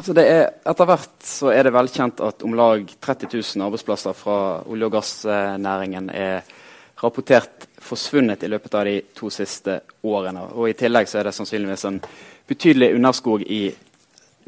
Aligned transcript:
Altså 0.00 0.14
er, 0.16 0.46
etter 0.64 0.86
hvert 0.88 1.24
så 1.28 1.50
er 1.52 1.66
det 1.66 1.74
velkjent 1.74 2.22
at 2.24 2.40
om 2.46 2.54
lag 2.56 2.86
30 3.04 3.26
000 3.34 3.64
arbeidsplasser 3.66 4.14
fra 4.16 4.36
olje- 4.64 4.86
og 4.88 4.94
gassnæringen 4.94 6.06
er 6.08 6.46
rapportert 7.02 7.66
forsvunnet 7.84 8.40
i 8.40 8.48
løpet 8.48 8.78
av 8.80 8.88
de 8.88 8.94
to 9.12 9.28
siste 9.28 9.74
årene. 10.00 10.46
Og 10.56 10.70
I 10.70 10.76
tillegg 10.80 11.10
så 11.10 11.18
er 11.20 11.28
det 11.28 11.34
sannsynligvis 11.36 11.84
en 11.84 12.00
betydelig 12.48 12.94
underskog 12.96 13.44
i 13.44 13.60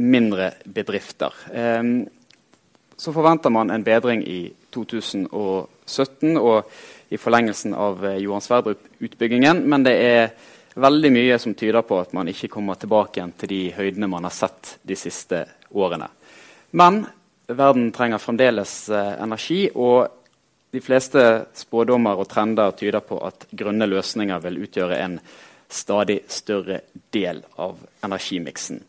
mindre 0.00 0.54
bedrifter. 0.64 1.36
Um, 1.52 2.08
så 2.96 3.12
forventer 3.12 3.52
man 3.52 3.76
en 3.76 3.84
bedring 3.84 4.24
i 4.24 4.40
2017 4.72 6.40
og 6.40 6.72
i 7.12 7.20
forlengelsen 7.20 7.76
av 7.76 8.00
eh, 8.08 8.22
Johan 8.24 8.40
Sverdrup-utbyggingen, 8.40 9.66
men 9.68 9.84
det 9.84 9.98
er 10.00 10.30
veldig 10.74 11.10
mye 11.12 11.38
som 11.38 11.54
tyder 11.54 11.84
på 11.86 11.98
at 12.00 12.12
man 12.16 12.28
ikke 12.30 12.50
kommer 12.52 12.78
tilbake 12.80 13.20
igjen 13.20 13.34
til 13.38 13.52
de 13.52 13.62
høydene 13.76 14.08
man 14.08 14.28
har 14.28 14.34
sett 14.34 14.76
de 14.82 14.96
siste 14.96 15.44
årene. 15.70 16.08
Men 16.78 17.04
verden 17.46 17.90
trenger 17.92 18.22
fremdeles 18.22 18.74
eh, 18.88 19.12
energi, 19.22 19.66
og 19.74 20.08
de 20.72 20.80
fleste 20.80 21.22
spådommer 21.56 22.16
og 22.16 22.30
trender 22.30 22.72
tyder 22.78 23.04
på 23.04 23.18
at 23.26 23.46
grønne 23.52 23.88
løsninger 23.90 24.40
vil 24.46 24.62
utgjøre 24.64 25.00
en 25.04 25.18
stadig 25.72 26.22
større 26.32 26.80
del 27.12 27.42
av 27.60 27.76
energimiksen. 28.04 28.80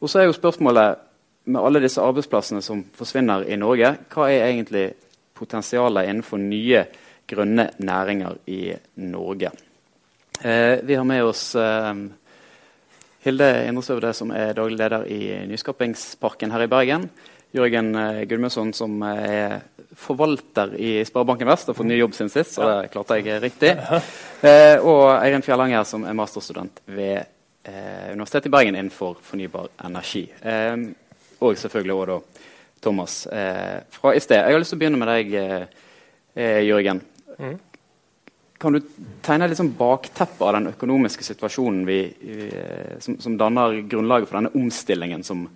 Og 0.00 0.08
så 0.08 0.22
er 0.22 0.28
jo 0.30 0.36
spørsmålet 0.36 1.06
med 1.50 1.60
alle 1.60 1.82
disse 1.84 2.00
arbeidsplassene 2.00 2.62
som 2.64 2.82
forsvinner 2.96 3.44
i 3.48 3.58
Norge, 3.60 3.94
hva 4.12 4.28
er 4.30 4.46
egentlig 4.48 4.86
potensialet 5.36 6.08
innenfor 6.08 6.40
nye 6.40 6.84
grønne 7.28 7.70
næringer 7.80 8.40
i 8.52 8.62
Norge? 9.04 9.52
Eh, 10.42 10.78
vi 10.82 10.94
har 10.94 11.04
med 11.04 11.24
oss 11.24 11.54
eh, 11.54 11.94
Hilde 13.20 13.48
Indresøvde, 13.68 14.12
som 14.16 14.30
er 14.32 14.54
daglig 14.56 14.78
leder 14.80 15.04
i 15.04 15.20
Nyskapingsparken 15.50 16.54
her 16.54 16.64
i 16.64 16.70
Bergen. 16.70 17.04
Jørgen 17.52 17.90
eh, 17.94 18.22
Gudmundsson, 18.30 18.72
som 18.72 19.02
er 19.04 19.58
forvalter 20.00 20.72
i 20.80 20.94
Sparebanken 21.04 21.50
Vest, 21.50 21.68
har 21.68 21.76
fått 21.76 21.90
ny 21.90 21.98
jobb 21.98 22.16
siden 22.16 22.32
sist, 22.32 22.56
så 22.56 22.70
det 22.70 22.92
klarte 22.94 23.20
jeg 23.20 23.42
riktig. 23.44 23.76
Eh, 24.40 24.80
og 24.80 25.18
Eirin 25.18 25.42
Fjellanger, 25.44 25.82
som 25.84 26.06
er 26.08 26.14
masterstudent 26.16 26.78
ved 26.88 27.18
eh, 27.68 28.06
Universitetet 28.14 28.46
i 28.48 28.52
Bergen 28.54 28.78
innenfor 28.78 29.18
fornybar 29.20 29.66
energi. 29.84 30.22
Eh, 30.40 30.86
og 31.44 31.58
selvfølgelig 31.60 31.92
også 31.92 32.06
da 32.08 32.46
Thomas 32.80 33.16
fra 33.92 34.14
i 34.16 34.22
sted. 34.24 34.40
Jeg 34.40 34.56
har 34.56 34.62
lyst 34.62 34.72
til 34.72 34.78
å 34.78 34.80
begynne 34.80 35.00
med 35.02 35.10
deg, 35.12 35.34
Jørgen. 36.64 37.02
Mm. 37.36 37.58
Kan 38.60 38.76
du 38.76 38.80
tegne 39.24 39.46
litt 39.48 39.56
sånn 39.56 39.72
bakteppet 39.72 40.42
av 40.44 40.52
den 40.58 40.68
økonomiske 40.74 41.24
situasjonen 41.24 41.84
vi, 41.88 42.00
vi, 42.20 42.48
som, 43.00 43.16
som, 43.22 43.38
danner 43.40 43.78
grunnlaget 43.88 44.28
for 44.28 44.36
denne 44.36 44.52
omstillingen 44.52 45.24
som, 45.24 45.46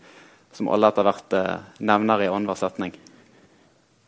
som 0.56 0.70
alle 0.72 0.88
etter 0.88 1.04
hvert 1.04 1.36
eh, 1.36 1.66
nevner 1.84 2.24
i 2.24 2.28
annenhver 2.30 2.56
setning? 2.56 2.94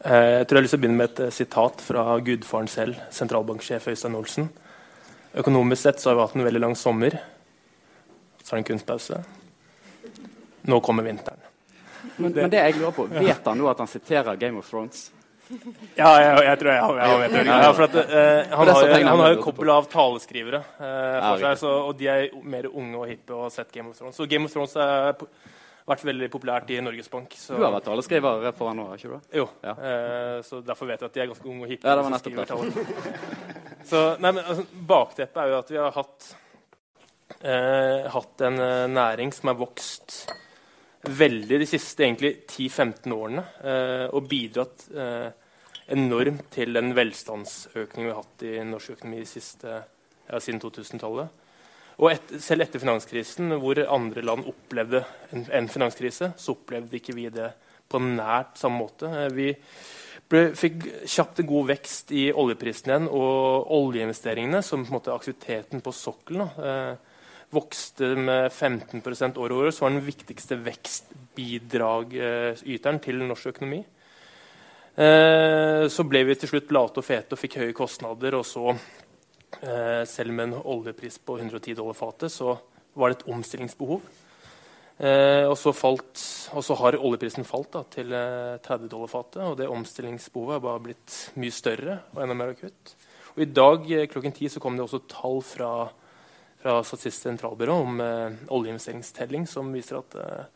Eh, 0.01 0.39
jeg 0.39 0.47
tror 0.49 0.57
jeg 0.57 0.63
har 0.63 0.65
lyst 0.65 0.75
til 0.77 0.81
å 0.81 0.85
begynne 0.87 1.01
med 1.03 1.11
et 1.11 1.21
eh, 1.27 1.35
sitat 1.35 1.85
fra 1.85 2.05
gudfaren 2.25 2.71
selv, 2.73 3.03
sentralbanksjef 3.13 3.91
Øystein 3.93 4.17
Olsen. 4.17 4.49
Økonomisk 5.45 5.83
sett 5.83 6.01
så 6.01 6.11
har 6.11 6.17
vi 6.17 6.25
hatt 6.25 6.39
en 6.41 6.47
veldig 6.49 6.63
lang 6.65 6.77
sommer. 6.81 7.19
Så 8.41 8.55
er 8.55 8.57
det 8.57 8.63
en 8.63 8.71
kunstpause. 8.71 9.21
Nå 10.73 10.81
kommer 10.81 11.05
vinteren. 11.05 11.45
Men 12.17 12.33
det, 12.33 12.47
men 12.47 12.55
det 12.55 12.65
jeg 12.65 12.79
lurer 12.79 12.97
på, 12.97 13.07
Vet 13.13 13.45
han 13.45 13.61
nå 13.61 13.69
at 13.69 13.85
han 13.85 13.91
siterer 13.91 14.41
Game 14.41 14.63
of 14.63 14.69
Thrones? 14.71 15.11
Ja, 16.01 16.11
jeg, 16.21 16.31
jeg, 16.47 16.59
tror 16.61 16.71
jeg, 16.73 16.95
jeg 17.01 17.19
vet 17.23 17.35
det. 17.35 17.43
Ja, 17.49 17.73
for 17.73 17.87
at, 17.87 17.99
uh, 17.99 18.55
han, 18.61 18.71
har, 18.71 18.95
han 19.09 19.21
har 19.23 19.35
jo 19.35 19.43
kobbel 19.45 19.73
av 19.73 19.91
taleskrivere 19.91 20.63
uh, 20.63 20.87
for 20.87 21.45
seg, 21.45 21.61
så, 21.63 21.75
og 21.91 21.99
de 22.01 22.09
er 22.13 22.25
mer 22.47 22.69
unge 22.71 23.03
og 23.03 23.11
hippe 23.11 23.37
og 23.37 23.47
har 23.47 23.53
sett 23.55 23.71
Game 23.75 23.93
of 23.93 23.99
Thrones. 23.99 24.19
Så 24.19 24.27
Game 24.31 24.49
of 24.49 24.55
Thrones 24.55 24.75
har 24.79 25.15
vært 25.87 26.07
veldig 26.09 26.31
populært 26.33 26.73
i 26.75 26.81
Norges 26.83 27.11
Bank. 27.13 27.37
Så. 27.39 27.59
Du 27.59 27.67
har 27.67 27.75
vært 27.77 27.87
taleskriver 27.87 28.49
for 28.57 28.73
han 28.73 28.81
nå, 28.83 28.89
ikke 28.97 29.13
du? 29.13 29.37
Jo, 29.43 29.47
ja. 29.67 29.77
uh, 29.77 30.41
så 30.47 30.63
derfor 30.67 30.91
vet 30.91 31.05
jeg 31.05 31.13
at 31.13 31.19
de 31.19 31.25
er 31.25 31.31
ganske 31.31 31.53
unge 31.53 31.69
og 31.69 31.75
hippe. 31.75 31.87
Ja, 31.87 31.95
det 31.95 32.09
var 32.09 32.17
nettopp 32.17 32.43
det. 32.43 32.89
så, 33.93 34.03
nei, 34.19 34.33
men, 34.33 34.43
altså, 34.43 34.67
bakteppet 34.95 35.45
er 35.45 35.55
jo 35.55 35.63
at 35.63 35.73
vi 35.73 35.81
har 35.83 35.97
hatt, 36.01 36.35
hatt 38.17 38.43
en 38.47 38.57
næring 38.91 39.33
som 39.35 39.51
har 39.51 39.59
vokst 39.59 39.96
veldig 41.09 41.59
de 41.63 41.67
siste 41.69 42.07
10-15 42.07 43.13
årene 43.15 43.43
eh, 43.63 44.07
og 44.11 44.29
bidratt 44.31 44.87
eh, 44.95 45.29
enormt 45.95 46.49
til 46.55 46.75
den 46.75 46.93
velstandsøkningen 46.97 48.09
vi 48.09 48.13
har 48.15 48.23
hatt 48.23 48.47
i 48.47 48.55
norsk 48.67 48.97
økonomi 48.97 49.25
siste, 49.29 49.81
ja, 50.27 50.41
siden 50.43 50.61
2000-tallet. 50.63 51.45
Og 51.97 52.11
et, 52.11 52.35
selv 52.45 52.67
etter 52.67 52.83
finanskrisen, 52.83 53.55
hvor 53.63 53.79
andre 53.87 54.25
land 54.25 54.49
opplevde 54.51 55.05
en, 55.33 55.47
en, 55.49 55.69
finanskrise, 55.73 56.33
så 56.37 56.57
opplevde 56.57 56.99
ikke 56.99 57.15
vi 57.17 57.31
det 57.33 57.53
på 57.89 58.01
nært 58.03 58.59
samme 58.61 58.83
måte. 58.83 59.09
Eh, 59.09 59.31
vi 59.33 59.51
ble, 60.29 60.51
fikk 60.59 60.85
kjapt 61.07 61.41
en 61.41 61.51
god 61.51 61.71
vekst 61.71 62.13
i 62.17 62.29
oljeprisen 62.35 62.93
igjen, 62.93 63.09
og 63.09 63.71
oljeinvesteringene, 63.79 64.63
som 64.67 64.85
på 64.85 64.91
en 64.91 64.99
måte 64.99 65.15
aktiviteten 65.15 65.85
på 65.85 65.95
sokkelen, 65.95 66.51
eh, 66.61 67.15
vokste 67.55 68.17
med 68.19 68.51
15 68.53 69.03
år 69.39 69.53
over 69.53 69.67
år, 69.67 69.71
så 69.71 69.85
var 69.85 69.91
den 69.95 70.07
viktigste 70.07 70.65
vekstbidragyteren 70.67 73.01
til 73.03 73.17
norsk 73.27 73.47
økonomi. 73.55 73.81
Eh, 74.97 75.85
så 75.93 76.05
ble 76.09 76.23
vi 76.25 76.35
til 76.41 76.49
slutt 76.49 76.71
late 76.73 77.03
og 77.03 77.05
fete 77.05 77.37
og 77.37 77.41
fikk 77.41 77.59
høye 77.61 77.75
kostnader. 77.77 78.35
Og 78.39 78.47
så, 78.49 78.73
eh, 79.63 80.05
selv 80.05 80.33
med 80.33 80.49
en 80.49 80.63
oljepris 80.65 81.19
på 81.19 81.39
110 81.39 81.75
dollar 81.75 81.95
fatet, 81.95 82.33
så 82.33 82.59
var 82.97 83.09
det 83.09 83.19
et 83.19 83.29
omstillingsbehov. 83.29 84.01
Eh, 84.99 85.45
og, 85.45 85.59
så 85.59 85.75
falt, 85.77 86.17
og, 86.55 86.65
så 86.65 86.75
har 86.81 86.97
oljeprisen 86.97 87.45
falt 87.45 87.73
da, 87.73 87.83
til 87.85 88.09
30 88.09 88.89
dollar 88.89 89.07
fatet, 89.07 89.43
og 89.45 89.59
det 89.59 89.69
omstillingsbehovet 89.69 90.55
har 90.55 90.61
bare 90.61 90.81
blitt 90.81 91.33
mye 91.37 91.53
større 91.53 92.01
og 92.15 92.23
enda 92.23 92.35
mer 92.35 92.55
akutt. 92.55 92.97
Og 93.37 93.43
I 93.45 93.53
dag 93.53 94.09
klokken 94.09 94.33
ti 94.33 94.49
så 94.49 94.59
kom 94.59 94.77
det 94.77 94.87
også 94.87 95.05
tall 95.07 95.43
fra 95.45 95.91
fra 96.67 96.85
Statistisk 96.85 97.23
sentralbyrå 97.23 97.73
om 97.73 98.01
eh, 98.01 98.33
oljeinvesteringstelling, 98.49 99.47
som 99.47 99.69
viser 99.73 100.01
at 100.01 100.15
eh, 100.19 100.47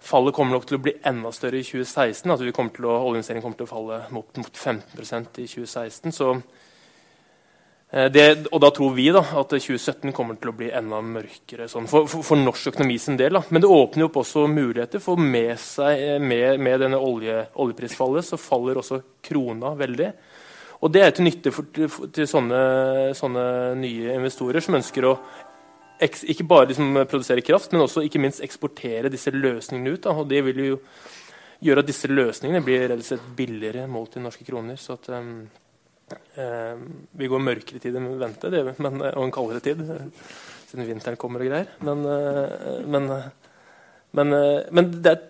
fallet 0.00 0.32
kommer 0.34 0.56
nok 0.56 0.64
til 0.68 0.78
å 0.78 0.84
bli 0.86 0.94
enda 1.04 1.32
større 1.36 1.60
i 1.60 1.66
2016. 1.66 2.30
Altså 2.32 2.48
Oljeinvesteringen 2.48 3.44
kommer 3.44 3.60
til 3.60 3.68
å 3.68 3.72
falle 3.74 3.98
mot, 4.14 4.40
mot 4.40 4.56
15 4.56 5.42
i 5.42 5.44
2016. 5.52 6.14
Så, 6.16 6.30
eh, 7.92 8.08
det, 8.14 8.24
og 8.48 8.64
da 8.64 8.72
tror 8.72 8.96
vi 8.96 9.10
da, 9.12 9.20
at 9.20 9.52
2017 9.52 10.16
kommer 10.16 10.40
til 10.40 10.54
å 10.54 10.56
bli 10.62 10.72
enda 10.72 11.02
mørkere 11.04 11.68
sånn, 11.68 11.90
for, 11.92 12.08
for, 12.08 12.24
for, 12.24 12.40
norsk 12.40 12.72
økonomi 12.72 12.96
sin 13.02 13.20
del. 13.20 13.36
Da. 13.36 13.44
Men 13.52 13.66
det 13.66 13.72
åpner 13.76 14.08
opp 14.08 14.16
også 14.22 14.46
muligheter 14.48 15.04
for 15.04 15.20
med, 15.20 15.58
seg, 15.60 16.24
med, 16.24 16.56
med 16.56 16.86
denne 16.86 17.02
olje, 17.12 17.50
oljeprisfallet 17.60 18.32
så 18.32 18.40
faller 18.40 18.80
også 18.80 19.02
krona 19.28 19.76
veldig. 19.76 20.14
Og 20.82 20.90
det 20.90 21.04
er 21.04 21.14
til 21.14 21.28
nytte 21.28 21.52
for, 21.54 21.68
til, 21.74 21.88
til 22.14 22.28
sånne, 22.28 22.60
sånne, 23.14 23.46
nye 23.78 24.16
investorer 24.16 24.64
som 24.64 24.78
ønsker 24.78 25.06
å 25.06 25.16
ikke 26.02 26.46
bare 26.50 26.72
liksom 26.72 26.96
produsere 27.06 27.44
kraft, 27.46 27.70
men 27.70 27.84
også 27.84 28.02
ikke 28.02 28.18
minst 28.22 28.42
eksportere 28.42 29.12
disse 29.12 29.30
løsningene 29.30 29.92
ut. 29.94 30.02
Da. 30.02 30.14
Og 30.18 30.26
det 30.30 30.40
vil 30.48 30.62
jo 30.64 30.78
gjøre 31.62 31.84
at 31.84 31.90
disse 31.92 32.10
løsningene 32.10 32.64
blir 32.66 32.88
rett 32.90 32.98
og 32.98 33.06
slett 33.06 33.28
billigere 33.38 33.86
målt 33.90 34.18
i 34.18 34.24
norske 34.24 34.46
kroner. 34.48 34.80
Så 34.82 34.96
at 34.96 35.06
um, 35.14 35.44
um, 36.34 36.82
vi 37.14 37.30
går 37.30 37.44
mørkere 37.46 37.82
tid 37.82 38.00
enn 38.00 38.10
vi 38.10 38.18
venter, 38.24 38.50
det, 38.50 38.64
men, 38.82 38.98
og 39.12 39.22
en 39.22 39.34
kaldere 39.34 39.62
tid, 39.62 39.84
siden 40.66 40.90
vinteren 40.90 41.20
kommer 41.20 41.44
og 41.44 41.52
greier. 41.52 41.70
Men, 41.86 42.02
uh, 42.02 42.82
men, 42.82 43.06
men, 44.18 44.34
uh, 44.34 44.74
men 44.74 44.90
det 44.98 45.14
er 45.14 45.22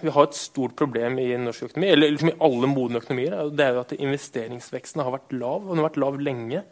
vi 0.00 0.12
har 0.12 0.26
et 0.26 0.36
stort 0.36 0.74
problem 0.78 1.18
i 1.22 1.28
norsk 1.38 1.68
økonomi, 1.68 1.90
eller 1.92 2.10
liksom 2.10 2.32
i 2.32 2.38
alle 2.46 2.70
modne 2.70 3.02
økonomier. 3.02 3.36
Det 3.54 3.66
er 3.66 3.76
jo 3.76 3.82
at 3.84 3.94
investeringsveksten 3.96 5.02
har 5.04 5.14
vært 5.14 5.34
lav, 5.36 5.62
og 5.62 5.72
den 5.72 5.82
har 5.82 5.88
vært 5.90 6.00
lav 6.02 6.18
lenge. 6.20 6.64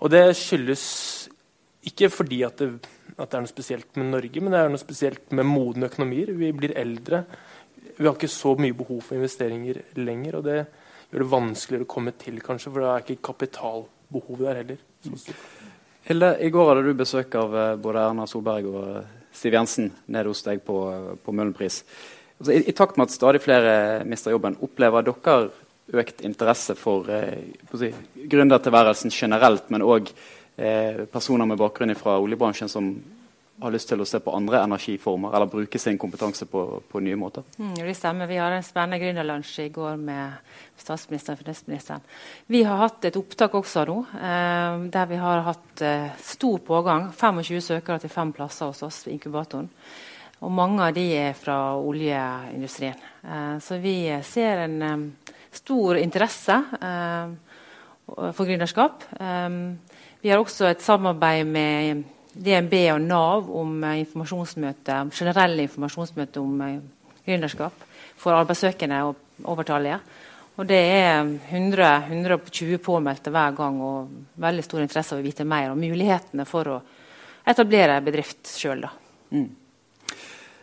Og 0.00 0.12
det 0.12 0.22
skyldes 0.38 0.86
ikke 1.86 2.10
fordi 2.12 2.40
at 2.46 2.58
det, 2.60 2.70
at 3.16 3.28
det 3.30 3.38
er 3.38 3.44
noe 3.44 3.52
spesielt 3.52 4.00
med 4.00 4.10
Norge, 4.14 4.42
men 4.42 4.54
det 4.54 4.62
er 4.62 4.72
noe 4.72 4.82
spesielt 4.82 5.36
med 5.36 5.48
modne 5.48 5.90
økonomier. 5.90 6.32
Vi 6.36 6.50
blir 6.56 6.74
eldre. 6.76 7.22
Vi 7.96 8.04
har 8.04 8.16
ikke 8.16 8.32
så 8.32 8.56
mye 8.60 8.76
behov 8.76 9.04
for 9.06 9.18
investeringer 9.18 9.82
lenger. 10.00 10.40
og 10.40 10.48
det 10.48 10.58
gjør 11.10 11.22
det 11.22 11.32
vanskeligere 11.32 11.86
å 11.86 11.92
komme 11.92 12.12
til, 12.18 12.40
kanskje, 12.42 12.72
for 12.72 12.82
det 12.82 12.88
er 12.90 13.04
ikke 13.04 13.28
kapitalbehovet 13.30 14.48
der 14.48 14.60
heller. 14.62 14.80
Hilde, 16.06 16.32
i 16.42 16.50
går 16.54 16.68
hadde 16.70 16.86
du 16.86 16.98
besøk 16.98 17.34
av 17.38 17.54
eh, 17.56 17.76
både 17.82 18.02
Erna 18.10 18.26
Solberg 18.30 18.66
og 18.70 18.88
Siv 19.36 19.54
Jensen 19.54 19.90
nede 20.08 20.32
hos 20.32 20.42
deg 20.46 20.62
på, 20.64 20.78
på 21.22 21.34
Møhlenpris. 21.34 21.82
Altså, 22.38 22.52
i, 22.52 22.62
i, 22.64 22.74
takt 22.76 22.96
med 22.96 23.08
at 23.08 23.14
stadig 23.16 23.42
flere 23.44 24.04
mister 24.08 24.34
jobben, 24.34 24.58
opplever 24.64 25.04
dere 25.06 25.50
økt 25.96 26.24
interesse 26.26 26.74
for 26.78 27.08
eh, 27.12 27.52
si, 27.78 27.92
gründertilværelsen 28.32 29.12
generelt, 29.14 29.68
men 29.70 29.84
òg 29.86 30.10
eh, 30.10 31.04
personer 31.12 31.48
med 31.48 31.60
bakgrunn 31.60 31.94
fra 31.98 32.18
oljebransjen 32.22 32.72
som 32.72 32.90
har 33.60 33.72
lyst 33.72 33.88
til 33.88 34.00
å 34.02 34.06
se 34.08 34.20
på 34.20 34.32
andre 34.36 34.60
energiformer 34.66 35.34
eller 35.36 35.48
bruke 35.48 35.78
sin 35.80 35.96
kompetanse 35.98 36.44
på, 36.50 36.62
på 36.90 37.00
nye 37.00 37.16
måter. 37.16 37.44
Mm, 37.56 37.74
det 37.78 37.94
stemmer. 37.96 38.28
Vi 38.28 38.38
hadde 38.40 38.58
en 38.60 38.66
spennende 38.66 38.98
gründerlunsj 39.00 39.54
i 39.64 39.68
går 39.72 39.96
med 40.00 40.56
statsministeren 40.76 41.38
og 41.38 41.44
finansministeren. 41.44 42.04
Vi 42.52 42.62
har 42.68 42.82
hatt 42.82 43.08
et 43.08 43.16
opptak 43.16 43.56
også 43.56 43.86
nå, 43.88 43.96
eh, 44.18 44.82
der 44.92 45.08
vi 45.08 45.20
har 45.22 45.46
hatt 45.46 45.84
eh, 45.84 46.10
stor 46.20 46.60
pågang. 46.66 47.08
25 47.16 47.64
søkere 47.70 48.02
til 48.02 48.12
fem 48.12 48.34
plasser 48.36 48.72
hos 48.72 48.84
oss 48.84 49.06
i 49.06 49.14
inkubatoren. 49.16 49.70
og 50.40 50.52
mange 50.52 50.84
av 50.84 50.92
de 50.92 51.06
er 51.16 51.32
fra 51.32 51.76
oljeindustrien. 51.80 52.98
Eh, 53.24 53.56
så 53.58 53.78
vi 53.80 53.96
ser 54.22 54.66
en 54.66 54.82
um, 54.82 55.06
stor 55.50 55.96
interesse 55.96 56.58
uh, 56.82 57.32
for 58.06 58.44
gründerskap. 58.44 59.06
Um, 59.16 59.78
vi 60.20 60.28
har 60.28 60.38
også 60.38 60.68
et 60.68 60.84
samarbeid 60.84 61.46
med 61.48 62.04
DNB 62.36 62.74
og 62.92 63.00
Nav 63.00 63.50
om 63.56 63.76
uh, 63.84 63.94
informasjonsmøte, 64.00 64.98
generelle 65.16 65.64
informasjonsmøter 65.64 66.42
om 66.42 66.60
uh, 66.60 67.18
gründerskap 67.26 67.84
for 68.20 68.36
arbeidssøkende 68.36 69.02
og 69.08 69.48
overtallige. 69.52 69.98
Og 70.56 70.68
det 70.68 70.78
er 70.78 71.20
100, 71.50 71.88
120 72.08 72.80
påmeldte 72.84 73.32
hver 73.32 73.56
gang 73.56 73.80
og 73.84 74.12
veldig 74.40 74.64
stor 74.64 74.84
interesse 74.84 75.16
av 75.16 75.20
å 75.20 75.26
vite 75.26 75.44
mer 75.44 75.72
om 75.72 75.80
mulighetene 75.80 76.46
for 76.48 76.70
å 76.72 76.78
etablere 77.46 77.98
bedrift 78.04 78.48
sjøl. 78.48 78.86
Mm. 79.36 79.50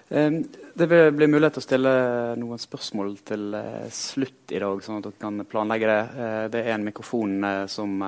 Det 0.10 0.88
blir 0.90 1.30
mulighet 1.30 1.56
til 1.56 1.62
å 1.62 1.66
stille 1.68 1.94
noen 2.42 2.62
spørsmål 2.62 3.14
til 3.26 3.54
uh, 3.54 3.86
slutt 3.94 4.54
i 4.54 4.62
dag, 4.62 4.82
sånn 4.82 5.00
at 5.02 5.10
dere 5.10 5.22
kan 5.22 5.46
planlegge 5.50 5.90
det. 5.90 6.28
Det 6.54 6.64
er 6.64 6.74
en 6.76 6.90
mikrofon 6.90 7.38
som 7.70 8.02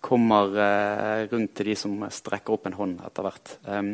kommer 0.00 1.26
rundt 1.32 1.54
til 1.58 1.72
de 1.72 1.74
som 1.76 2.04
strekker 2.12 2.54
opp 2.54 2.68
en 2.68 2.76
hånd 2.78 3.00
etter 3.02 3.26
hvert. 3.26 3.54
Um, 3.66 3.88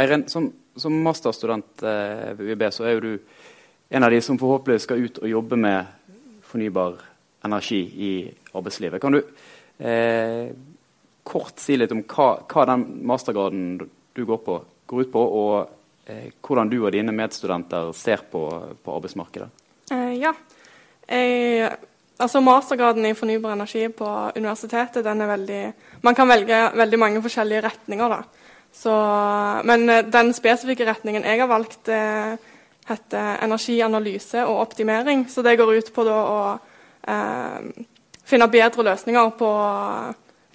Eiren, 0.00 0.24
som, 0.32 0.46
som 0.80 0.96
masterstudent 1.04 1.82
ved 1.84 2.40
UiB 2.40 2.64
så 2.72 2.86
er 2.88 2.94
jo 2.94 3.02
du 3.04 3.10
en 3.90 4.06
av 4.06 4.14
de 4.14 4.20
som 4.22 4.38
forhåpentligvis 4.38 4.86
skal 4.86 5.02
ut 5.04 5.18
og 5.20 5.28
jobbe 5.28 5.58
med 5.60 5.86
fornybar 6.46 7.00
energi 7.44 7.80
i 7.80 8.12
arbeidslivet. 8.52 9.00
Kan 9.02 9.12
du 9.12 9.20
eh, 9.78 10.50
kort 11.22 11.58
si 11.58 11.76
litt 11.76 11.92
om 11.94 12.02
hva, 12.06 12.30
hva, 12.46 12.66
den 12.70 12.86
mastergraden 13.08 13.64
du 13.80 14.22
går 14.26 14.40
på, 14.46 14.56
går 14.86 15.06
ut 15.06 15.12
på, 15.12 15.24
og 15.42 16.10
eh, 16.10 16.28
hvordan 16.38 16.70
du 16.70 16.80
og 16.82 16.92
dine 16.94 17.14
medstudenter 17.16 17.92
ser 17.96 18.24
på, 18.30 18.44
på 18.82 18.96
arbeidsmarkedet? 18.98 19.50
Eh, 19.90 20.14
ja. 20.20 20.34
Jeg, 21.10 21.70
altså 22.20 22.42
Mastergraden 22.44 23.06
i 23.08 23.14
fornybar 23.16 23.56
energi 23.56 23.86
på 23.88 24.06
universitetet 24.36 25.04
den 25.04 25.20
er 25.20 25.30
veldig 25.30 25.62
Man 26.02 26.14
kan 26.14 26.28
velge 26.28 26.70
veldig 26.74 26.98
mange 26.98 27.22
forskjellige 27.22 27.64
retninger. 27.66 28.08
da. 28.08 28.22
Så, 28.72 28.92
men 29.64 29.88
eh, 29.90 30.04
den 30.06 30.32
spesifikke 30.32 30.86
retningen 30.86 31.24
jeg 31.24 31.40
har 31.40 31.50
valgt, 31.50 31.88
eh, 31.88 32.36
heter 32.88 33.42
energianalyse 33.44 34.44
og 34.46 34.60
optimering. 34.60 35.26
Så 35.28 35.42
det 35.42 35.56
går 35.58 35.74
ut 35.76 35.92
på 35.94 36.06
å 36.06 36.58
eh, 37.08 37.84
finne 38.24 38.48
bedre 38.48 38.86
løsninger 38.86 39.30
på 39.38 39.50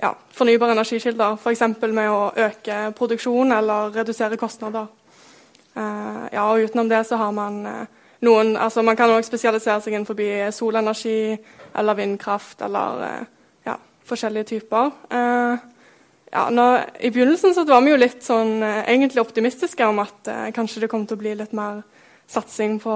ja, 0.02 0.14
fornybare 0.32 0.76
energikilder. 0.76 1.38
F.eks. 1.40 1.66
med 1.86 2.10
å 2.10 2.32
øke 2.48 2.80
produksjon 2.98 3.52
eller 3.52 3.94
redusere 3.96 4.40
kostnader. 4.40 4.88
Eh, 5.76 6.26
ja, 6.32 6.48
og 6.48 6.64
utenom 6.64 6.90
det 6.90 7.04
så 7.08 7.20
har 7.20 7.32
man 7.36 7.66
eh, 7.68 7.86
noen 8.24 8.56
altså 8.58 8.84
Man 8.86 8.96
kan 8.96 9.12
også 9.12 9.34
spesialisere 9.34 9.82
seg 9.84 9.94
innenfor 9.94 10.52
solenergi 10.56 11.38
eller 11.76 11.98
vindkraft 11.98 12.62
eller 12.64 13.02
eh, 13.04 13.26
ja, 13.68 13.76
forskjellige 14.08 14.50
typer. 14.54 14.92
Eh, 15.12 15.58
ja, 16.32 16.46
når, 16.50 16.86
I 17.00 17.12
begynnelsen 17.12 17.56
så 17.56 17.66
var 17.68 17.84
vi 17.84 17.92
jo 17.92 18.00
litt 18.00 18.24
sånn 18.24 18.64
eh, 18.64 18.86
egentlig 18.94 19.24
optimistiske 19.24 19.88
om 19.88 20.00
at 20.04 20.32
kanskje 20.56 20.86
det 20.86 20.92
kom 20.92 21.06
til 21.08 21.18
å 21.20 21.24
bli 21.24 21.36
litt 21.36 21.56
mer 21.56 21.84
satsing 22.32 22.80
på 22.82 22.94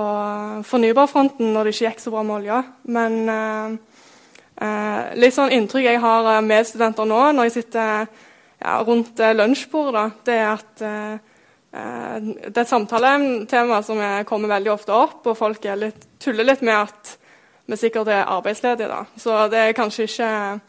fornybarfronten 0.65 1.51
når 1.53 1.67
det 1.67 1.75
ikke 1.75 1.89
gikk 1.89 2.01
så 2.01 2.13
bra 2.15 2.23
med 2.25 2.39
olja. 2.39 2.63
Men 2.89 3.19
eh, 3.29 5.03
litt 5.19 5.35
sånn 5.35 5.53
inntrykk 5.55 5.91
jeg 5.91 6.03
har 6.03 6.31
med 6.45 6.67
studenter 6.67 7.09
nå 7.09 7.21
når 7.35 7.49
jeg 7.49 7.57
sitter 7.59 8.07
ja, 8.59 8.79
rundt 8.83 9.19
lunsjbordet, 9.35 10.07
det 10.27 10.39
er 10.39 10.49
at 10.51 10.83
eh, 10.83 11.28
det 11.69 12.49
er 12.49 12.63
et 12.63 12.69
samtaletema 12.69 13.77
som 13.85 13.99
kommer 14.25 14.49
veldig 14.49 14.71
ofte 14.73 14.93
opp, 14.95 15.27
og 15.29 15.37
folk 15.37 15.67
litt, 15.77 16.07
tuller 16.17 16.47
litt 16.47 16.63
med 16.65 16.73
at 16.87 17.11
vi 17.69 17.77
sikkert 17.77 18.09
er 18.09 18.25
arbeidsledige. 18.25 18.87
Da. 18.89 19.03
Så 19.17 19.47
det 19.47 19.59
er 19.59 19.77
kanskje 19.77 20.03
ikke 20.03 20.59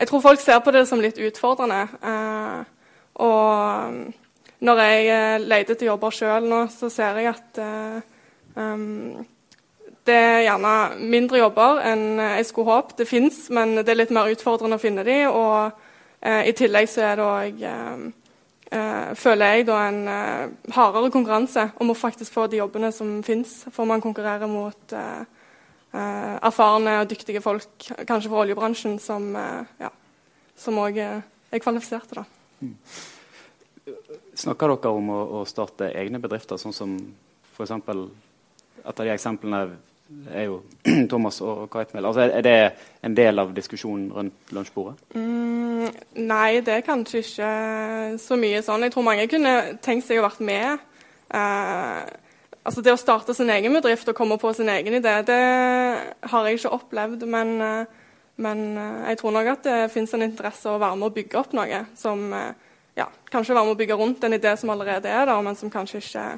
Jeg 0.00 0.08
tror 0.08 0.20
folk 0.20 0.40
ser 0.40 0.58
på 0.58 0.70
det 0.70 0.88
som 0.88 1.00
litt 1.00 1.18
utfordrende. 1.18 1.80
Eh, 2.02 2.64
og 3.14 3.92
når 4.58 4.78
jeg 4.80 5.06
eh, 5.06 5.40
leter 5.40 5.74
etter 5.74 5.86
jobber 5.86 6.14
sjøl 6.14 6.46
nå, 6.48 6.60
så 6.72 6.88
ser 6.88 7.18
jeg 7.20 7.28
at 7.28 7.60
um, 8.56 9.26
det 10.06 10.14
er 10.14 10.46
gjerne 10.46 10.72
mindre 10.96 11.42
jobber 11.42 11.82
enn 11.84 12.16
jeg 12.16 12.46
skulle 12.48 12.72
håpet. 12.72 12.96
Det 13.02 13.08
fins, 13.08 13.42
men 13.50 13.76
det 13.76 13.92
er 13.92 14.00
litt 14.00 14.14
mer 14.16 14.32
utfordrende 14.32 14.78
å 14.80 14.82
finne 14.82 15.04
de, 15.04 15.18
og 15.28 15.68
uh, 15.68 16.42
i 16.48 16.56
tillegg 16.56 16.88
så 16.88 17.04
er 17.10 17.20
det 17.20 17.28
òg 17.28 17.62
uh, 18.74 19.12
føler 19.18 19.54
jeg 19.54 19.66
da 19.68 19.78
en 19.88 20.00
hardere 20.74 21.12
konkurranse 21.12 21.68
om 21.80 21.92
å 21.92 21.98
faktisk 21.98 22.34
få 22.34 22.46
de 22.50 22.60
jobbene 22.60 22.92
som 22.94 23.18
fins, 23.26 23.64
for 23.72 23.88
man 23.88 24.02
konkurrerer 24.04 24.50
mot 24.50 24.96
erfarne 25.90 27.00
og 27.00 27.08
dyktige 27.10 27.40
folk, 27.42 27.88
kanskje 28.06 28.30
fra 28.30 28.44
oljebransjen, 28.44 28.92
som 29.02 30.76
òg 30.78 31.00
ja, 31.00 31.16
er 31.50 31.62
kvalifiserte. 31.64 32.20
da. 32.20 32.24
Mm. 32.60 32.76
Snakker 34.38 34.70
dere 34.70 34.92
om 34.94 35.10
å, 35.10 35.20
å 35.40 35.44
starte 35.48 35.90
egne 35.98 36.20
bedrifter, 36.22 36.60
sånn 36.60 36.76
som 36.76 36.94
f.eks. 37.56 37.74
Et 37.74 39.00
av 39.00 39.04
de 39.04 39.12
eksemplene 39.12 39.64
er 40.30 40.46
jo 40.48 40.60
Thomas 41.10 41.40
og 41.44 41.68
Kaitmel. 41.72 42.06
Altså, 42.06 42.26
er 42.26 42.44
det 42.44 42.56
en 43.06 43.16
del 43.16 43.42
av 43.42 43.52
diskusjonen 43.56 44.10
rundt 44.14 44.54
lunsjbordet? 44.54 44.98
Mm, 45.14 45.86
nei, 46.26 46.60
det 46.66 46.76
er 46.76 46.86
kanskje 46.86 47.22
ikke 47.24 47.52
så 48.22 48.38
mye 48.40 48.62
sånn. 48.66 48.86
Jeg 48.86 48.94
tror 48.94 49.06
mange 49.06 49.28
kunne 49.30 49.54
tenkt 49.84 50.08
seg 50.08 50.20
å 50.20 50.26
vært 50.26 50.42
med. 50.44 50.82
Eh, 51.30 52.02
altså 52.66 52.84
Det 52.84 52.94
å 52.94 53.00
starte 53.00 53.36
sin 53.36 53.50
egen 53.54 53.74
bedrift 53.78 54.10
og 54.10 54.18
komme 54.18 54.38
på 54.40 54.52
sin 54.56 54.70
egen 54.72 54.98
idé, 55.00 55.14
det 55.26 55.40
har 56.32 56.48
jeg 56.48 56.60
ikke 56.60 56.74
opplevd. 56.80 57.24
Men, 57.30 57.54
eh, 57.60 58.10
men 58.42 58.66
eh, 58.76 59.08
jeg 59.12 59.22
tror 59.22 59.36
nok 59.38 59.54
at 59.54 59.64
det 59.68 59.78
finnes 59.94 60.14
en 60.16 60.26
interesse 60.26 60.68
å 60.70 60.80
være 60.80 60.98
med 61.00 61.10
å 61.10 61.16
bygge 61.20 61.40
opp 61.40 61.56
noe 61.56 61.84
som 61.98 62.28
eh, 62.34 62.52
ja, 62.98 63.08
kanskje 63.32 63.56
være 63.56 63.70
med 63.70 63.76
å 63.76 63.80
bygge 63.80 63.98
rundt 64.00 64.24
en 64.26 64.36
idé 64.36 64.56
som 64.58 64.72
allerede 64.74 65.08
er 65.08 65.26
der, 65.30 65.42
men 65.44 65.58
som 65.58 65.72
kanskje 65.72 66.02
ikke 66.02 66.28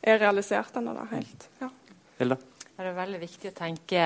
er 0.00 0.18
realisert 0.20 0.76
ennå. 0.76 0.96
helt. 1.12 1.50
Ja. 1.60 1.70
Hilda? 2.18 2.40
Det 2.80 2.88
er 2.88 2.94
veldig 2.96 3.18
viktig 3.20 3.50
å 3.50 3.56
tenke 3.58 4.04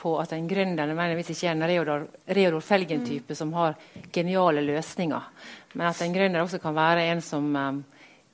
på 0.00 0.10
at 0.16 0.30
en 0.32 0.46
gründer 0.48 0.88
nødvendigvis 0.88 1.34
ikke 1.34 1.48
er 1.50 1.50
en 1.58 1.64
Reodor, 1.68 2.06
Reodor 2.38 2.62
Felgen-type 2.64 3.34
mm. 3.34 3.36
som 3.36 3.50
har 3.52 3.74
geniale 4.14 4.62
løsninger, 4.64 5.26
men 5.74 5.88
at 5.90 6.00
en 6.00 6.14
gründer 6.14 6.40
også 6.40 6.56
kan 6.62 6.72
være 6.72 7.02
en 7.10 7.20
som 7.20 7.50
um, 7.52 7.82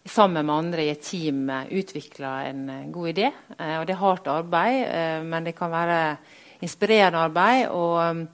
sammen 0.07 0.47
med 0.47 0.55
andre 0.55 0.85
i 0.85 0.93
et 0.93 1.03
team 1.03 1.43
uh, 1.50 1.67
utvikler 1.75 2.53
en 2.53 2.62
uh, 2.71 2.87
god 2.95 3.11
idé. 3.11 3.33
Og 3.50 3.88
Det 3.88 3.97
er 3.97 4.00
hardt 4.05 4.31
arbeid, 4.31 5.26
men 5.26 5.50
det 5.50 5.57
kan 5.59 5.75
være 5.75 5.99
inspirerende 6.62 7.26
arbeid. 7.26 7.67
og 7.75 8.29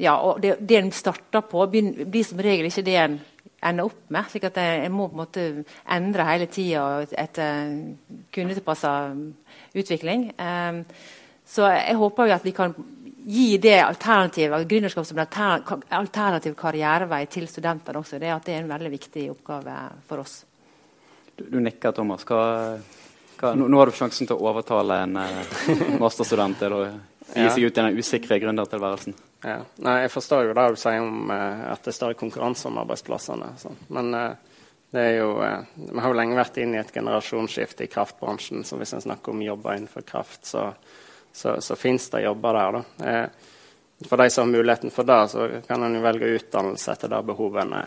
ja, 0.00 0.16
og 0.16 0.40
det, 0.40 0.56
det 0.60 0.80
en 0.80 0.92
starter 0.92 1.44
på, 1.44 1.66
blir 1.68 2.24
som 2.24 2.40
regel 2.40 2.70
ikke 2.70 2.86
det 2.88 2.96
en 3.02 3.20
ender 3.62 3.88
opp 3.88 4.10
med. 4.10 4.28
slik 4.30 4.44
at 4.48 4.60
jeg 4.62 4.90
må 4.92 5.08
på 5.08 5.16
en 5.16 5.22
måte 5.22 5.46
endre 5.90 6.26
hele 6.28 6.46
tida 6.46 6.84
etter 7.10 7.72
kundetilpassa 8.34 8.92
utvikling. 9.74 10.30
Um, 10.38 10.84
så 11.48 11.70
jeg 11.72 11.96
håper 11.98 12.28
jo 12.28 12.36
at 12.36 12.46
vi 12.46 12.52
kan 12.56 12.74
gi 13.28 13.58
det 13.60 13.80
alternativet, 13.82 14.68
gründerskap 14.68 15.06
som 15.06 15.18
en 15.18 15.80
alternativ 15.90 16.54
karrierevei 16.56 17.26
til 17.26 17.48
studentene 17.48 18.00
også. 18.00 18.20
Det, 18.20 18.30
at 18.32 18.46
det 18.46 18.54
er 18.54 18.62
en 18.62 18.70
veldig 18.72 18.92
viktig 18.94 19.26
oppgave 19.34 19.74
for 20.08 20.24
oss. 20.24 20.38
Du, 21.36 21.44
du 21.44 21.58
nikker, 21.60 21.92
Thomas. 21.92 22.24
Hva, 22.28 22.42
hva, 23.38 23.52
nå, 23.54 23.68
nå, 23.68 23.80
har 23.80 23.90
du 23.90 23.96
sjansen 23.96 24.28
til 24.28 24.38
å 24.38 24.50
overtale 24.50 25.02
en 25.04 25.20
uh, 25.20 25.98
masterstudent 26.02 26.60
til 26.62 26.76
å 26.78 26.82
gi 26.88 27.48
seg 27.52 27.66
ut 27.66 27.72
i 27.72 27.80
den 27.82 27.98
usikre 28.00 28.40
gründertilværelsen. 28.40 29.16
Ja. 29.44 29.58
Nei, 29.86 30.00
jeg 30.02 30.10
forstår 30.10 30.48
jo 30.48 30.54
det 30.56 30.64
du 30.72 30.78
sier 30.80 31.04
om 31.04 31.30
uh, 31.30 31.68
at 31.72 31.84
det 31.84 31.92
er 31.92 31.96
større 31.96 32.18
konkurranse 32.18 32.66
om 32.68 32.78
arbeidsplassene. 32.82 33.52
Så. 33.60 33.70
Men 33.94 34.10
uh, 34.14 34.56
det 34.94 35.04
er 35.04 35.14
jo, 35.20 35.28
uh, 35.38 35.60
vi 35.78 36.02
har 36.02 36.10
jo 36.10 36.18
lenge 36.18 36.38
vært 36.38 36.58
inne 36.58 36.78
i 36.78 36.82
et 36.82 36.94
generasjonsskifte 36.94 37.86
i 37.86 37.92
kraftbransjen. 37.92 38.64
Så 38.66 38.80
hvis 38.80 38.96
en 38.96 39.04
snakker 39.04 39.34
om 39.34 39.44
jobber 39.44 39.78
innenfor 39.78 40.06
kraft, 40.08 40.42
så, 40.48 40.72
så, 41.30 41.58
så 41.62 41.78
fins 41.78 42.08
det 42.14 42.24
jobber 42.26 42.58
der. 42.58 42.80
da. 42.80 43.22
for 44.08 44.18
de 44.18 44.30
som 44.30 44.46
har 44.46 44.58
muligheten 44.58 44.94
for 44.94 45.06
det, 45.06 45.22
så 45.30 45.48
kan 45.68 45.86
en 45.86 45.94
jo 45.98 46.02
velge 46.02 46.34
utdannelse 46.38 46.92
etter 46.92 47.12
der 47.12 47.26
behovene 47.26 47.82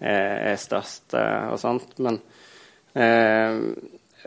er, 0.00 0.56
størst. 0.60 1.14
og 1.14 1.58
sånt. 1.60 1.96
Men 1.98 2.18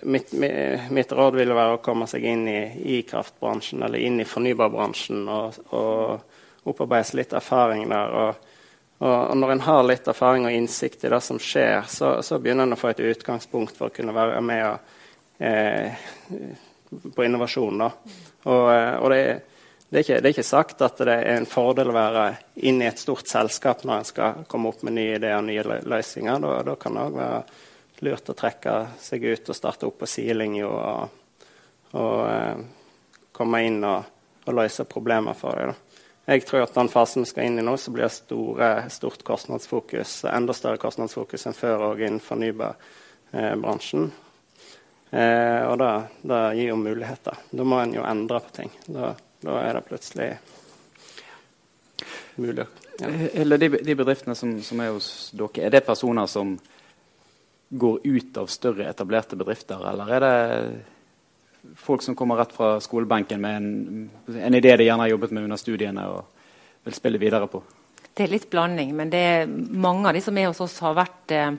mitt, 0.04 0.34
mitt, 0.34 1.12
råd 1.12 1.38
vil 1.38 1.54
være 1.54 1.78
å 1.78 1.84
komme 1.86 2.08
seg 2.10 2.26
inn 2.26 2.48
i, 2.50 2.60
i 2.98 3.02
kraftbransjen 3.06 3.86
eller 3.86 4.02
inn 4.02 4.22
i 4.22 4.30
fornybarbransjen 4.30 5.26
og, 5.30 5.62
og 5.74 6.37
opparbeides 6.67 7.13
litt 7.17 7.33
erfaring 7.38 7.88
der. 7.89 8.13
Og, 8.13 8.53
og, 9.03 9.33
når 9.38 9.55
en 9.55 9.65
har 9.67 9.83
litt 9.86 10.07
erfaring 10.07 10.47
og 10.47 10.55
innsikt 10.55 11.05
i 11.05 11.12
det 11.13 11.21
som 11.25 11.39
skjer, 11.41 11.83
så, 11.89 12.17
så 12.25 12.39
begynner 12.41 12.67
en 12.67 12.77
å 12.77 12.79
få 12.79 12.91
et 12.91 13.03
utgangspunkt 13.12 13.77
for 13.77 13.89
å 13.89 13.95
kunne 13.95 14.15
være 14.15 14.41
med 14.45 14.63
og, 14.69 14.95
eh, 15.38 16.07
på 17.15 17.27
innovasjon. 17.27 17.83
Da. 17.83 17.91
Og, 18.47 18.65
eh, 18.74 18.95
og 18.95 19.13
det, 19.13 19.21
det, 19.89 20.00
er 20.00 20.03
ikke, 20.03 20.19
det, 20.19 20.25
er 20.25 20.36
ikke, 20.36 20.47
sagt 20.47 20.83
at 20.86 21.00
det 21.03 21.15
er 21.15 21.38
en 21.38 21.50
fordel 21.50 21.93
å 21.93 21.97
være 21.97 22.27
inne 22.67 22.88
i 22.88 22.91
et 22.91 23.01
stort 23.01 23.29
selskap 23.29 23.86
når 23.86 24.01
en 24.01 24.12
skal 24.12 24.43
komme 24.50 24.71
opp 24.71 24.83
med 24.88 24.97
nye 24.97 25.17
ideer 25.19 25.39
og 25.39 25.47
nye 25.50 25.81
løsninger. 25.83 26.43
Da, 26.43 26.59
da 26.67 26.77
kan 26.79 26.97
det 26.97 27.07
òg 27.07 27.17
være 27.21 27.41
lurt 28.05 28.29
å 28.29 28.38
trekke 28.38 28.74
seg 29.01 29.25
ut 29.25 29.50
og 29.50 29.57
starte 29.57 29.88
opp 29.88 30.01
på 30.01 30.09
sidelinja 30.09 30.67
og, 30.69 31.15
og 31.97 32.19
eh, 32.29 32.65
komme 33.33 33.62
inn 33.65 33.81
og, 33.86 34.13
og 34.45 34.57
løse 34.57 34.86
problemer 34.89 35.38
for 35.38 35.59
dem. 35.59 35.75
Jeg 36.27 36.43
tror 36.43 36.65
at 36.65 36.75
den 36.75 36.89
fasen 36.91 37.24
vi 37.24 37.29
skal 37.29 37.48
inn 37.48 37.62
i 37.62 37.63
nå, 37.63 37.77
så 37.79 37.91
blir 37.96 38.03
det 38.03 38.15
store, 38.17 38.69
stort 38.91 39.22
kostnadsfokus, 39.24 40.25
enda 40.27 40.51
større 40.55 40.79
kostnadsfokus 40.81 41.48
enn 41.48 41.55
før 41.55 41.86
òg 41.93 42.01
innen 42.03 42.19
fornybarbransjen. 42.24 44.10
Eh, 45.10 45.62
og 45.63 45.77
det, 45.79 45.91
det, 46.27 46.41
gir 46.60 46.74
jo 46.74 46.81
muligheter. 46.81 47.39
Da 47.55 47.63
må 47.63 47.79
en 47.79 47.96
jo 47.96 48.03
endre 48.03 48.41
på 48.43 48.51
ting. 48.60 48.74
Da, 48.91 49.13
da 49.39 49.55
er 49.62 49.79
det 49.79 49.86
plutselig 49.88 50.27
mulig. 52.36 52.67
Ja. 53.00 53.13
Eller 53.31 53.63
de, 53.63 53.69
de 53.88 53.96
bedriftene 53.96 54.36
som, 54.36 54.57
som, 54.67 54.84
er 54.84 54.91
hos 54.98 55.10
dere, 55.31 55.63
er 55.63 55.77
det 55.77 55.86
personer 55.88 56.27
som 56.27 56.57
går 57.69 58.03
ut 58.03 58.43
av 58.43 58.51
større, 58.51 58.91
etablerte 58.91 59.39
bedrifter, 59.39 59.79
eller 59.79 60.12
er 60.17 60.27
det 60.27 60.36
folk 61.75 62.03
som 62.05 62.15
kommer 62.15 62.39
rett 62.39 62.53
fra 62.55 62.77
skolebenken 62.83 63.41
med 63.41 63.57
en, 63.57 64.09
en 64.27 64.57
idé 64.57 64.75
de 64.77 64.88
gjerne 64.88 65.05
har 65.05 65.13
jobbet 65.15 65.33
med 65.36 65.47
under 65.47 65.59
studiene 65.59 66.05
og 66.12 66.25
vil 66.88 66.95
spille 66.95 67.21
videre 67.21 67.50
på? 67.51 67.62
Det 68.17 68.25
er 68.25 68.33
litt 68.33 68.50
blanding, 68.50 68.95
men 68.97 69.13
er 69.13 69.45
mange 69.47 70.09
av 70.09 70.17
de 70.17 70.21
som 70.25 70.38
er 70.38 70.50
hos 70.50 70.62
oss, 70.63 70.79
har 70.81 70.95
vært 70.97 71.33
eh, 71.36 71.51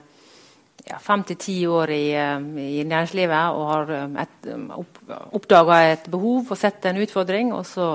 ja, 0.89 0.97
fem 0.99 1.23
til 1.27 1.37
ti 1.39 1.57
år 1.69 1.93
i, 1.95 2.05
eh, 2.17 2.49
i, 2.65 2.83
næringslivet 2.83 3.55
og 3.55 3.65
har 3.69 3.93
eh, 3.95 4.17
et, 4.25 4.49
opp, 4.75 4.99
oppdaga 5.39 5.79
et 5.93 6.09
behov 6.11 6.51
og 6.51 6.59
sett 6.59 6.89
en 6.89 6.99
utfordring. 6.99 7.53
Og 7.55 7.63
så 7.67 7.87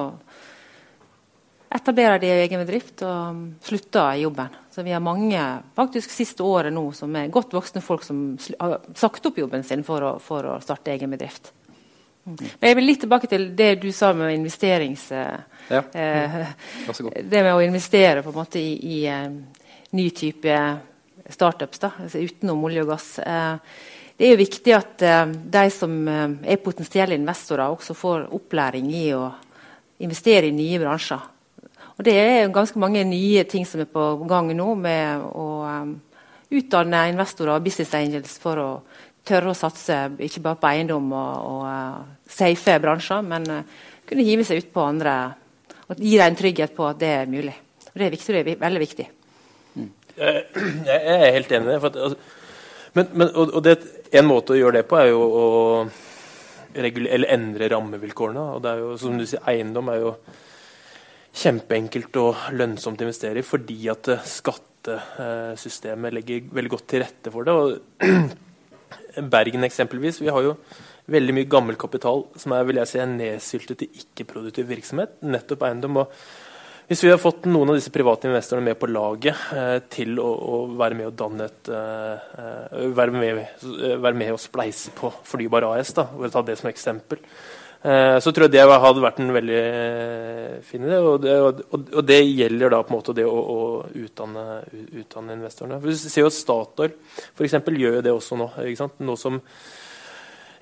etablerer 1.75 2.23
de 2.23 2.31
egen 2.45 2.63
bedrift 2.63 3.03
og 3.05 3.43
slutter 3.67 4.15
i 4.15 4.25
jobben. 4.25 4.55
Så 4.71 4.85
vi 4.87 4.95
har 4.95 5.03
mange 5.05 5.43
faktisk 5.77 6.13
siste 6.15 6.47
året 6.47 6.75
nå 6.75 6.87
som 6.97 7.15
er 7.19 7.33
godt 7.35 7.55
voksne 7.55 7.83
folk 7.85 8.07
som 8.07 8.25
har 8.61 8.79
sagt 8.99 9.27
opp 9.29 9.39
jobben 9.39 9.67
sin 9.67 9.85
for 9.87 10.03
å, 10.03 10.17
for 10.23 10.55
å 10.55 10.57
starte 10.63 10.95
egen 10.95 11.13
bedrift. 11.15 11.53
Mm. 12.25 12.39
Men 12.41 12.71
jeg 12.71 12.77
vil 12.79 12.89
litt 12.89 13.03
tilbake 13.05 13.29
til 13.29 13.51
det 13.57 13.75
du 13.83 13.91
sa 13.93 14.13
med 14.17 14.37
investerings... 14.37 15.11
Ja. 15.13 15.35
Eh, 15.95 16.43
det 17.25 17.41
med 17.41 17.55
å 17.55 17.63
investere 17.65 18.21
på 18.21 18.29
en 18.29 18.37
måte 18.37 18.61
i, 18.61 18.75
i 18.85 18.99
uh, 19.09 19.31
ny 19.97 20.05
type 20.13 20.57
startups 21.33 21.81
da, 21.81 21.89
altså 22.05 22.21
utenom 22.21 22.67
olje 22.69 22.83
og 22.85 22.91
gass. 22.91 23.07
Eh, 23.25 23.79
det 24.19 24.27
er 24.27 24.35
jo 24.35 24.43
viktig 24.43 24.75
at 24.77 25.05
eh, 25.09 25.23
de 25.57 25.63
som 25.73 25.95
er 26.11 26.61
potensielle 26.61 27.17
investorer, 27.17 27.65
også 27.73 27.97
får 27.97 28.27
opplæring 28.37 28.91
i 28.93 29.07
å 29.17 29.23
investere 30.05 30.51
i 30.51 30.57
nye 30.57 30.83
bransjer. 30.83 31.25
Og 31.95 32.05
Det 32.05 32.15
er 32.19 32.53
ganske 32.53 32.79
mange 32.79 33.05
nye 33.07 33.45
ting 33.47 33.67
som 33.67 33.81
er 33.81 33.91
på 33.91 34.05
gang 34.29 34.51
nå, 34.57 34.69
med 34.75 35.23
å 35.31 35.47
um, 35.63 35.93
utdanne 36.51 37.09
investorer 37.13 37.55
og 37.55 37.67
business 37.67 37.95
angels 37.95 38.35
for 38.43 38.61
å 38.61 38.71
tørre 39.25 39.53
å 39.53 39.57
satse 39.57 39.97
ikke 40.27 40.43
bare 40.45 40.61
på 40.61 40.71
eiendom 40.71 41.11
og, 41.17 41.33
og 41.49 41.65
uh, 41.65 42.29
safe 42.29 42.77
bransjer, 42.83 43.25
men 43.25 43.49
uh, 43.51 43.83
kunne 44.09 44.27
hive 44.27 44.45
seg 44.47 44.63
ut 44.63 44.73
på 44.75 44.85
andre 44.85 45.17
og 45.89 46.01
gi 46.01 46.15
dem 46.17 46.31
en 46.31 46.39
trygghet 46.39 46.73
på 46.77 46.87
at 46.89 47.01
det 47.01 47.11
er 47.19 47.29
mulig. 47.29 47.55
Og 47.91 47.99
Det 48.01 48.07
er 48.07 48.15
viktig, 48.15 48.35
det 48.35 48.55
er 48.55 48.63
veldig 48.63 48.81
viktig. 48.81 49.07
Mm. 49.75 49.91
Jeg, 50.17 50.45
er 50.89 51.35
helt 51.37 51.53
enig 51.53 51.69
i 51.69 51.75
det. 51.75 51.77
At, 51.91 51.99
altså, 52.07 52.17
men, 52.95 53.11
men, 53.13 53.29
og, 53.35 53.53
og 53.59 53.65
det, 53.67 53.75
en 54.15 54.29
måte 54.29 54.55
å 54.55 54.59
gjøre 54.59 54.79
det 54.81 54.87
på 54.89 54.99
er 55.01 55.11
jo 55.11 55.21
å 55.25 55.45
regulere, 56.75 57.29
endre 57.35 57.69
rammevilkårene. 57.73 58.47
og 58.55 58.65
det 58.65 58.73
er 58.73 58.83
jo, 58.83 58.97
som 59.01 59.19
du 59.19 59.27
sier, 59.29 59.43
Eiendom 59.51 59.93
er 59.93 60.01
jo 60.03 60.15
kjempeenkelt 61.35 62.17
og 62.23 62.49
lønnsomt 62.55 63.01
å 63.03 63.07
investere 63.09 63.43
i 63.43 63.47
fordi 63.47 63.81
at 63.91 64.11
eh, 64.13 64.27
skattesystemet 64.31 66.15
legger 66.15 66.51
veldig 66.55 66.73
godt 66.77 66.87
til 66.93 67.03
rette 67.03 67.33
for 67.35 67.47
det. 67.47 67.55
Og 67.55 67.71
Bergen 69.31 69.67
eksempelvis, 69.67 70.21
vi 70.23 70.33
har 70.33 70.43
jo 70.43 70.57
veldig 71.11 71.35
mye 71.37 71.51
gammel 71.51 71.77
kapital 71.79 72.25
som 72.41 72.55
er 72.57 72.65
vil 72.69 72.81
jeg 72.81 72.91
si, 72.91 73.05
nedsyltet 73.07 73.83
til 73.83 74.03
ikke-produktiv 74.03 74.69
virksomhet, 74.71 75.19
nettopp 75.23 75.67
eiendom. 75.69 76.03
og 76.03 76.13
hvis 76.89 77.01
vi 77.01 77.09
har 77.09 77.21
fått 77.21 77.47
noen 77.49 77.73
av 77.73 77.79
disse 77.79 77.93
private 77.93 78.29
investorene 78.29 78.69
med 78.69 78.77
på 78.77 78.91
laget 78.93 79.45
eh, 79.57 79.79
til 79.89 80.19
å, 80.21 80.27
å, 80.29 80.57
være 80.77 80.99
med 80.99 81.09
å 81.09 81.15
danne 81.17 81.47
et 81.49 81.71
eh, 81.73 82.33
eh 82.37 82.89
være, 82.93 83.13
med, 83.17 83.45
være 84.05 84.19
med 84.21 84.35
å 84.35 84.41
spleise 84.41 84.93
på 84.97 85.13
Fornybar 85.25 85.65
AS, 85.71 85.95
da, 85.97 86.05
for 86.13 86.29
å 86.29 86.35
ta 86.35 86.43
det 86.45 86.59
som 86.61 86.69
eksempel, 86.69 87.23
Eh, 87.25 87.64
så 87.85 88.33
tror 88.33 88.47
jeg 88.47 88.55
det 88.55 88.65
hadde 88.65 89.03
vært 89.05 89.19
en 89.21 89.35
veldig 89.37 89.57
eh, 89.61 90.53
fin 90.65 90.85
idé. 90.87 90.99
Og 91.05 91.19
det, 91.21 91.35
og, 91.37 91.59
og 91.85 92.01
det 92.09 92.23
gjelder 92.25 92.73
da 92.73 92.81
på 92.81 92.95
en 92.95 92.97
måte 92.97 93.15
det 93.19 93.27
å, 93.29 93.35
å 93.37 93.59
utdanne, 94.01 94.63
utdanne, 95.03 95.37
investorene. 95.37 95.83
Vi 95.85 95.97
ser 96.01 96.23
jo 96.25 96.31
at 96.31 96.37
Statoil 96.37 96.95
f.eks. 97.35 97.59
gjør 97.61 98.01
det 98.07 98.15
også 98.15 98.41
nå. 98.41 98.49
Noe 99.05 99.21
som 99.21 99.37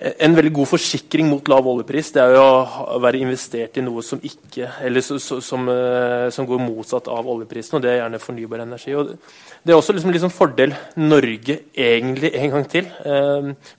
en 0.03 0.35
veldig 0.35 0.51
god 0.51 0.67
forsikring 0.67 1.29
mot 1.31 1.47
lav 1.47 1.63
oljepris 1.69 2.09
det 2.11 2.19
er 2.25 2.33
jo 2.35 2.43
å 2.43 2.99
være 2.99 3.21
investert 3.23 3.77
i 3.79 3.85
noe 3.85 4.03
som 4.03 4.19
ikke, 4.19 4.67
eller 4.83 5.05
som, 5.07 5.69
eh, 5.71 6.27
som 6.35 6.49
går 6.49 6.59
motsatt 6.59 7.07
av 7.07 7.29
oljeprisen, 7.37 7.77
og 7.77 7.85
det 7.85 7.93
er 7.93 7.99
gjerne 8.01 8.19
fornybar 8.19 8.65
energi. 8.65 8.99
Og 8.99 9.15
det 9.15 9.71
er 9.71 9.79
også 9.79 9.95
liksom, 9.95 10.11
liksom 10.11 10.35
fordel 10.35 10.75
Norge 10.99 11.61
egentlig 11.71 12.35
en 12.35 12.55
gang 12.57 12.67
til. 12.67 12.93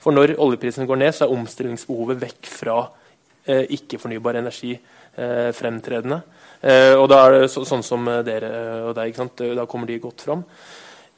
For 0.01 0.17
når 0.17 0.39
oljeprisen 0.41 0.89
går 0.89 1.05
ned, 1.05 1.13
så 1.13 1.27
er 1.27 1.37
omstillingsbehovet 1.37 2.25
vekk 2.25 2.55
fra 2.57 2.83
Eh, 2.87 3.04
ikke-fornybar 3.47 4.41
energi 4.41 4.73
eh, 5.17 5.51
fremtredende. 5.53 6.21
Eh, 6.61 6.95
og 6.97 7.09
da 7.13 7.21
er 7.27 7.37
det 7.37 7.51
så, 7.53 7.65
sånn 7.69 7.85
som 7.87 8.09
dere 8.27 8.51
og 8.89 8.95
deg. 8.97 9.19
Da 9.59 9.67
kommer 9.71 9.91
de 9.91 10.01
godt 10.03 10.25
fram. 10.27 10.45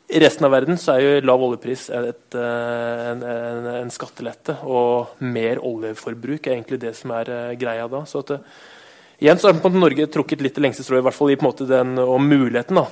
I 0.07 0.21
resten 0.23 0.47
av 0.47 0.53
verden 0.55 0.79
så 0.79 0.95
er 0.95 1.03
jo 1.03 1.27
lav 1.27 1.43
oljepris 1.43 1.89
et, 1.91 2.37
en, 2.39 3.23
en, 3.27 3.65
en, 3.73 3.91
skattelette, 3.91 4.55
og 4.63 5.19
mer 5.27 5.59
oljeforbruk 5.59 6.47
er 6.47 6.55
egentlig 6.55 6.79
det 6.85 6.93
som 6.95 7.11
er 7.17 7.57
greia 7.59 7.89
da. 7.91 8.05
Så 8.07 8.23
at, 8.23 8.37
igjen 9.19 9.41
så 9.43 9.51
har 9.51 9.75
Norge 9.75 10.07
trukket 10.15 10.45
litt 10.47 10.55
det 10.55 10.63
lengste 10.63 10.87
strået, 10.87 11.03
i 11.03 11.07
hvert 11.09 11.17
fall 11.17 11.35
i 11.35 11.39
på 11.41 11.43
en 11.43 11.49
måte 11.49 11.67
den, 11.67 11.99
og 11.99 12.23
muligheten. 12.23 12.79
da. 12.79 12.87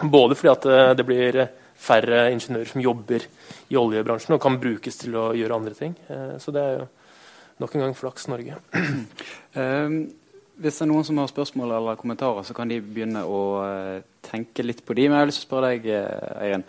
både 0.00 0.40
fordi 0.40 0.52
at 0.54 0.96
det 0.96 1.04
blir 1.04 1.42
færre 1.76 2.30
ingeniører 2.32 2.72
som 2.72 2.80
jobber 2.80 3.28
i 3.68 3.76
oljebransjen 3.76 4.38
og 4.38 4.40
kan 4.40 4.56
brukes 4.56 4.96
til 4.96 5.12
å 5.20 5.34
gjøre 5.36 5.60
andre 5.60 5.76
ting. 5.76 5.92
så 6.40 6.56
det 6.56 6.62
er 6.62 6.78
jo 6.78 6.88
nok 7.62 7.74
en 7.74 7.86
gang 7.86 7.96
flaks 7.96 8.28
Norge. 8.32 8.60
Um, 9.56 10.10
hvis 10.60 10.76
det 10.76 10.82
er 10.84 10.88
noen 10.90 11.04
som 11.08 11.16
har 11.16 11.30
spørsmål 11.30 11.70
eller 11.78 11.96
kommentarer, 11.96 12.44
så 12.44 12.52
kan 12.52 12.68
de 12.68 12.76
begynne 12.84 13.22
å 13.24 13.38
uh, 13.64 14.02
tenke 14.20 14.60
litt 14.66 14.82
på 14.84 14.92
de. 14.92 15.06
Men 15.08 15.16
jeg 15.16 15.24
har 15.24 15.30
lyst 15.30 15.40
til 15.40 15.46
å 15.46 15.48
spørre 15.48 15.70
deg, 15.72 15.86
uh, 15.96 16.42
Eirin. 16.44 16.64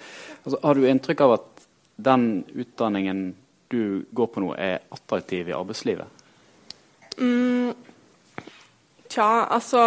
Altså, 0.46 0.60
har 0.63 0.79
du 0.79 0.88
inntrykk 0.88 1.24
av 1.25 1.34
at 1.36 1.65
den 2.08 2.24
utdanningen 2.56 3.25
du 3.67 4.06
går 4.15 4.32
på 4.32 4.44
nå, 4.44 4.53
er 4.56 4.86
attraktiv 4.96 5.51
i 5.51 5.56
arbeidslivet? 5.58 6.24
Mm, 7.20 7.74
tja, 9.10 9.27
altså 9.50 9.82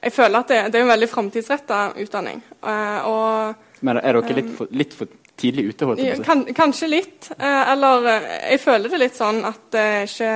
Jeg 0.00 0.14
føler 0.16 0.38
at 0.40 0.48
det, 0.48 0.60
det 0.72 0.78
er 0.80 0.86
en 0.86 0.94
veldig 0.94 1.10
framtidsretta 1.12 1.80
utdanning. 2.00 2.42
Uh, 2.64 3.54
Men 3.84 4.02
er 4.02 4.18
dere 4.18 4.38
litt 4.40 4.54
for, 4.56 4.74
litt 4.74 4.96
for 4.96 5.19
tidlig 5.40 5.66
ute? 5.70 5.88
holdt 5.88 6.02
jeg 6.02 6.20
på. 6.20 6.26
Kan, 6.26 6.44
kanskje 6.56 6.90
litt. 6.90 7.30
Eh, 7.36 7.72
eller 7.72 8.06
eh, 8.10 8.30
jeg 8.54 8.62
føler 8.62 8.92
det 8.92 9.02
litt 9.02 9.18
sånn 9.18 9.42
at, 9.48 9.76
ikke, 10.06 10.32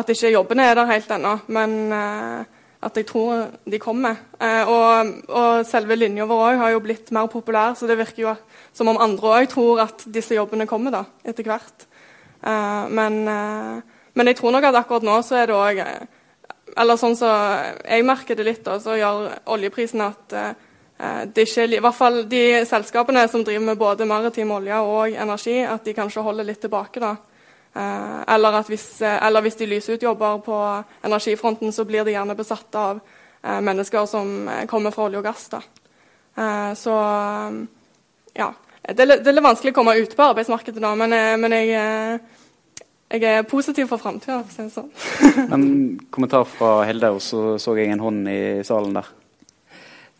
at 0.00 0.14
ikke 0.14 0.32
jobbene 0.34 0.70
er 0.70 0.78
der 0.78 0.90
helt 0.90 1.14
ennå. 1.16 1.34
Men 1.56 1.76
eh, 1.96 2.56
at 2.80 2.96
jeg 2.96 3.08
tror 3.10 3.42
de 3.68 3.76
kommer. 3.76 4.16
Og, 4.40 5.10
og 5.28 5.66
selve 5.68 5.98
linja 6.00 6.24
vår 6.24 6.46
òg 6.46 6.60
har 6.62 6.70
jo 6.72 6.78
blitt 6.80 7.10
mer 7.12 7.26
populær, 7.28 7.74
så 7.76 7.84
det 7.84 7.98
virker 8.00 8.22
jo 8.22 8.32
som 8.72 8.88
om 8.88 9.00
andre 9.04 9.34
òg 9.36 9.48
tror 9.52 9.82
at 9.84 10.06
disse 10.08 10.32
jobbene 10.32 10.64
kommer 10.64 10.94
da, 10.94 11.02
etter 11.20 11.44
hvert. 11.44 11.84
Men, 12.40 13.18
men, 13.28 14.30
jeg 14.32 14.38
tror 14.38 14.56
nok 14.56 14.70
at 14.70 14.78
akkurat 14.80 15.04
nå 15.04 15.18
så 15.20 15.42
er 15.42 15.50
det 15.50 15.58
òg 15.58 15.82
Eller 16.80 16.96
sånn 16.96 17.18
så 17.20 17.28
jeg 17.84 18.06
merker 18.08 18.40
det 18.40 18.48
litt, 18.48 18.64
da, 18.64 18.78
så 18.80 18.96
gjør 18.96 19.28
oljeprisen 19.52 20.00
at 20.06 20.38
det 21.00 21.42
er 21.42 21.48
ikke, 21.48 21.64
i 21.78 21.80
hvert 21.80 21.96
fall 21.96 22.18
de 22.28 22.40
selskapene 22.68 23.22
som 23.32 23.44
driver 23.46 23.62
med 23.70 23.78
både 23.80 24.04
maritim 24.04 24.50
olje 24.52 24.80
og 24.84 25.14
energi, 25.16 25.62
at 25.64 25.86
de 25.86 25.94
kanskje 25.96 26.24
holder 26.26 26.44
litt 26.44 26.60
tilbake. 26.60 27.00
da. 27.00 27.14
Eh, 27.74 28.34
eller, 28.34 28.62
hvis, 28.62 29.02
eh, 29.02 29.26
eller 29.26 29.40
hvis 29.42 29.56
de 29.56 29.66
lyser 29.66 29.94
ut 29.94 30.02
jobber 30.02 30.38
på 30.38 30.84
energifronten, 31.02 31.72
så 31.72 31.84
blir 31.84 32.04
de 32.04 32.16
gjerne 32.16 32.34
besatt 32.36 32.74
av 32.74 33.00
mennesker 33.40 34.04
som 34.04 34.50
kommer 34.68 34.92
fra 34.92 35.06
olje 35.06 35.16
og 35.16 35.24
gass. 35.24 35.46
da. 35.48 35.60
Så 36.76 36.92
ja. 38.36 38.48
Det 38.82 39.00
er, 39.00 39.14
det 39.22 39.30
er 39.30 39.32
litt 39.32 39.44
vanskelig 39.44 39.72
å 39.72 39.76
komme 39.78 39.94
ut 39.96 40.12
på 40.16 40.26
arbeidsmarkedet 40.26 40.82
nå, 40.82 40.90
men, 41.00 41.14
men 41.40 41.54
jeg, 41.56 41.70
jeg, 43.14 43.22
er 43.22 43.48
positiv 43.48 43.88
for 43.88 44.02
framtida. 44.02 44.42
Sånn. 44.52 44.90
men 45.54 45.64
kommentar 46.12 46.44
fra 46.52 46.82
Hilde, 46.84 47.14
og 47.16 47.24
så 47.24 47.56
så 47.56 47.78
jeg 47.78 47.94
en 47.94 48.04
hånd 48.04 48.28
i 48.28 48.40
salen 48.66 48.92
der. 48.98 49.08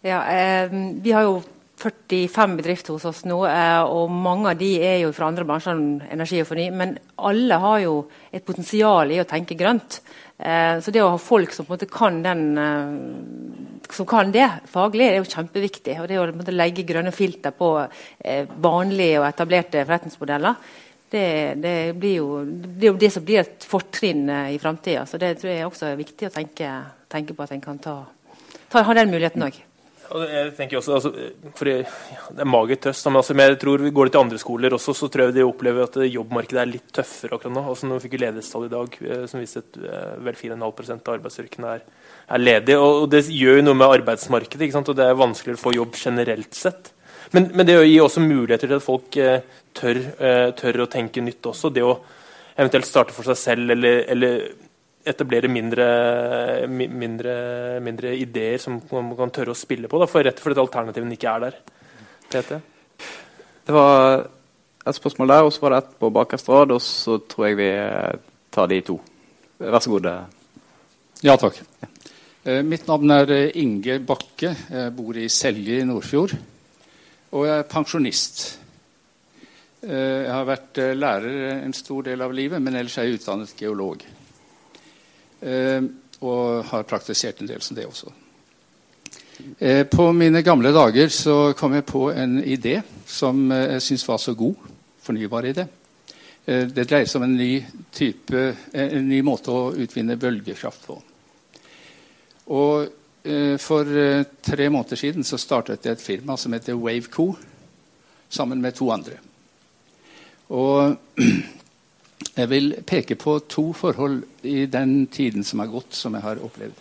Ja, 0.02 0.22
eh, 0.32 0.70
Vi 1.02 1.12
har 1.12 1.22
jo 1.22 1.42
45 1.80 2.56
bedrifter 2.56 2.92
hos 2.92 3.04
oss 3.08 3.22
nå, 3.24 3.38
eh, 3.48 3.82
og 3.82 4.10
mange 4.12 4.52
av 4.52 4.58
de 4.60 4.74
er 4.84 4.98
jo 5.02 5.12
fra 5.16 5.28
andre 5.30 5.46
bransjer 5.48 5.76
enn 5.76 6.02
energi 6.12 6.40
og 6.42 6.48
forny. 6.50 6.70
Men 6.72 6.98
alle 7.16 7.56
har 7.62 7.78
jo 7.84 7.94
et 8.32 8.44
potensial 8.44 9.12
i 9.12 9.20
å 9.20 9.28
tenke 9.28 9.56
grønt. 9.56 10.00
Eh, 10.38 10.80
så 10.80 10.92
det 10.92 11.02
å 11.04 11.12
ha 11.12 11.20
folk 11.20 11.52
som 11.52 11.66
på 11.66 11.72
en 11.72 11.78
måte 11.78 11.90
kan 11.92 12.22
den, 12.22 12.44
eh, 12.58 13.92
som 13.92 14.06
kan 14.06 14.32
det 14.32 14.48
faglig, 14.66 15.08
er 15.08 15.16
jo 15.20 15.28
kjempeviktig. 15.28 16.00
og 16.00 16.08
Det 16.08 16.18
å 16.18 16.52
legge 16.52 16.84
grønne 16.84 17.12
filter 17.12 17.50
på 17.50 17.88
eh, 18.24 18.46
vanlige 18.46 19.20
og 19.20 19.28
etablerte 19.28 19.84
forretningsmodeller, 19.84 20.54
det, 21.10 21.60
det, 21.60 21.96
blir 21.98 22.16
jo, 22.16 22.44
det, 22.44 22.84
er 22.84 22.92
jo 22.92 23.00
det 23.00 23.12
som 23.12 23.24
blir 23.24 23.40
et 23.40 23.64
fortrinn 23.66 24.28
eh, 24.28 24.54
i 24.54 24.58
framtida. 24.58 25.06
Så 25.06 25.18
det 25.18 25.38
tror 25.40 25.52
jeg 25.52 25.66
også 25.66 25.90
er 25.90 26.00
viktig 26.00 26.28
å 26.28 26.34
tenke, 26.34 26.70
tenke 27.10 27.34
på 27.34 27.44
at 27.44 27.52
en 27.52 27.64
kan 27.64 27.78
ta, 27.78 27.96
ta, 28.70 28.82
ha 28.82 28.94
den 28.94 29.10
muligheten 29.10 29.42
òg. 29.42 29.58
Jeg 30.10 30.52
tenker 30.56 30.80
også, 30.80 30.96
altså, 30.96 31.10
for 31.54 31.68
jeg, 31.70 31.84
Det 32.34 32.42
er 32.42 32.48
mager 32.50 32.80
trøst. 32.82 33.06
Men, 33.06 33.20
altså, 33.20 33.36
jeg 33.38 33.58
tror 33.62 33.84
Går 33.94 34.08
det 34.08 34.12
til 34.16 34.22
andre 34.24 34.40
skoler 34.42 34.74
også, 34.74 34.94
så 34.96 35.08
tror 35.08 35.28
jeg 35.28 35.36
de 35.38 35.46
opplever 35.46 35.86
at 35.86 35.98
jobbmarkedet 36.10 36.62
er 36.62 36.72
litt 36.72 36.90
tøffere 36.94 37.36
akkurat 37.36 37.54
nå. 37.54 37.66
Altså, 37.72 37.86
nå 37.86 38.00
fikk 38.02 38.16
vi 38.16 38.24
ledighetstall 38.24 38.66
i 38.66 38.72
dag 38.72 39.00
eh, 39.06 39.26
som 39.30 39.42
viste 39.42 39.62
at 39.62 39.80
vel 40.24 40.38
4,5% 40.38 41.06
av 41.06 41.18
arbeidsstyrkene 41.20 41.74
er 41.76 41.84
er 42.30 42.42
ledige. 42.42 42.78
Og, 42.78 43.08
det 43.12 43.24
gjør 43.28 43.60
jo 43.60 43.66
noe 43.66 43.78
med 43.78 43.98
arbeidsmarkedet, 43.98 44.66
ikke 44.66 44.78
sant? 44.78 44.90
og 44.92 44.98
det 44.98 45.06
er 45.06 45.18
vanskeligere 45.18 45.60
å 45.60 45.64
få 45.64 45.74
jobb 45.76 45.98
generelt 45.98 46.56
sett. 46.56 46.92
Men, 47.34 47.50
men 47.54 47.66
det 47.66 47.76
gir 47.78 48.04
også 48.04 48.22
muligheter 48.24 48.70
til 48.70 48.80
at 48.80 48.86
folk 48.86 49.20
eh, 49.20 49.44
tør, 49.76 50.00
eh, 50.18 50.48
tør, 50.58 50.82
å 50.84 50.90
tenke 50.90 51.22
nytt 51.22 51.46
også. 51.52 51.70
Det 51.74 51.84
å 51.86 51.94
eventuelt 52.56 52.88
starte 52.88 53.14
for 53.14 53.28
seg 53.30 53.38
selv 53.38 53.76
eller, 53.76 54.02
eller 54.10 54.42
etablere 55.06 55.48
mindre, 55.48 55.86
mindre, 56.68 57.34
mindre, 57.80 58.12
ideer 58.20 58.58
som 58.60 58.76
man 58.92 59.14
kan 59.16 59.32
tørre 59.32 59.54
å 59.54 59.58
spille 59.58 59.88
på, 59.88 60.00
da, 60.00 60.08
for 60.10 60.24
rett 60.24 60.40
og 60.40 60.48
slett 60.48 60.60
alternativene 60.60 61.16
ikke 61.16 61.32
er 61.32 61.46
der. 61.46 61.56
Peter? 62.30 62.60
Det 63.66 63.74
var 63.74 64.26
et 64.86 64.98
spørsmål 64.98 65.32
der, 65.32 65.46
og 65.46 65.54
så 65.54 65.64
var 65.64 65.74
det 65.74 65.80
et 65.84 65.96
på 66.02 66.12
bakerste 66.12 66.52
rad, 66.52 66.76
og 66.76 66.84
så 66.84 67.16
tror 67.30 67.48
jeg 67.48 67.58
vi 67.60 67.70
tar 68.52 68.70
de 68.70 68.80
to. 68.84 68.98
Vær 69.60 69.80
så 69.80 69.94
god. 69.94 70.10
Ja, 71.24 71.36
takk. 71.36 71.60
Ja. 71.80 71.90
mitt 72.64 72.86
navn 72.88 73.12
er 73.12 73.30
eh, 73.34 73.58
Inge 73.60 73.98
Bakke. 74.00 74.54
Jeg 74.70 74.94
bor 74.96 75.16
i 75.16 75.28
Selje 75.28 75.82
i 75.82 75.84
Nordfjord. 75.84 76.32
Og 77.36 77.44
jeg 77.46 77.58
er 77.58 77.68
pensjonist. 77.68 78.40
Eh, 79.84 80.24
jeg 80.24 80.32
har 80.32 80.48
vært 80.48 80.80
lærer 80.96 81.60
en 81.60 81.76
stor 81.76 82.08
del 82.08 82.24
av 82.24 82.32
livet, 82.32 82.62
men 82.62 82.80
ellers 82.80 82.96
er 82.98 83.08
jeg 83.08 83.20
utdannet 83.20 83.52
geolog. 83.60 84.06
Og 85.40 86.64
har 86.68 86.82
praktisert 86.84 87.40
en 87.40 87.48
del 87.48 87.62
som 87.64 87.76
det 87.78 87.86
også. 87.88 88.10
På 89.88 90.10
mine 90.12 90.42
gamle 90.44 90.68
dager 90.74 91.08
så 91.08 91.36
kom 91.56 91.72
jeg 91.78 91.86
på 91.88 92.02
en 92.12 92.34
idé 92.44 92.74
som 93.08 93.46
jeg 93.48 93.80
syns 93.86 94.04
var 94.08 94.20
så 94.20 94.34
god. 94.36 94.66
Fornybar 95.00 95.48
idé. 95.48 95.64
Det 96.44 96.84
dreier 96.84 97.08
seg 97.08 97.22
om 97.22 97.24
en 97.24 97.38
ny, 97.40 97.54
type, 97.88 98.42
en 98.76 99.08
ny 99.08 99.22
måte 99.24 99.54
å 99.54 99.70
utvinne 99.80 100.18
bølgekraft 100.20 100.84
på. 100.90 100.98
Og 102.50 102.88
eh, 103.22 103.56
For 103.60 103.86
eh, 103.86 104.26
tre 104.42 104.68
måneder 104.70 104.98
siden 104.98 105.26
så 105.26 105.38
startet 105.38 105.86
jeg 105.86 105.98
et 105.98 106.02
firma 106.02 106.36
som 106.40 106.54
heter 106.56 106.78
Waveco, 106.78 107.32
sammen 108.30 108.60
med 108.62 108.74
to 108.78 108.90
andre. 108.90 109.18
Og 110.50 110.96
jeg 112.20 112.48
vil 112.50 112.72
peke 112.86 113.16
på 113.18 113.38
to 113.50 113.70
forhold 113.76 114.22
i 114.46 114.66
den 114.66 115.06
tiden 115.06 115.44
som 115.44 115.62
har 115.62 115.70
gått, 115.72 115.94
som 115.94 116.14
jeg 116.14 116.24
har 116.24 116.42
opplevd. 116.44 116.80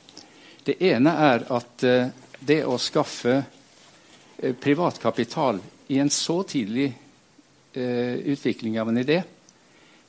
Det 0.64 0.76
ene 0.92 1.14
er 1.26 1.46
at 1.56 1.84
eh, 1.88 2.12
det 2.40 2.62
å 2.68 2.78
skaffe 2.80 3.36
eh, 3.40 4.56
privatkapital 4.56 5.60
i 5.90 6.00
en 6.00 6.12
så 6.14 6.42
tidlig 6.48 6.90
eh, 7.74 8.16
utvikling 8.36 8.80
av 8.80 8.92
en 8.92 9.02
idé, 9.02 9.22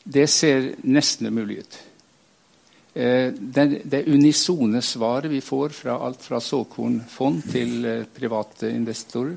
det 0.04 0.26
ser 0.32 0.74
nesten 0.82 1.30
umulig 1.30 1.60
ut. 1.60 1.78
Det, 2.90 4.00
unisone 4.10 4.80
svaret 4.82 5.30
vi 5.30 5.38
får 5.44 5.76
fra 5.76 5.94
alt 6.02 6.24
fra 6.26 6.40
såkornfond 6.42 7.44
til 7.52 7.84
private 8.10 8.72
investorer 8.74 9.36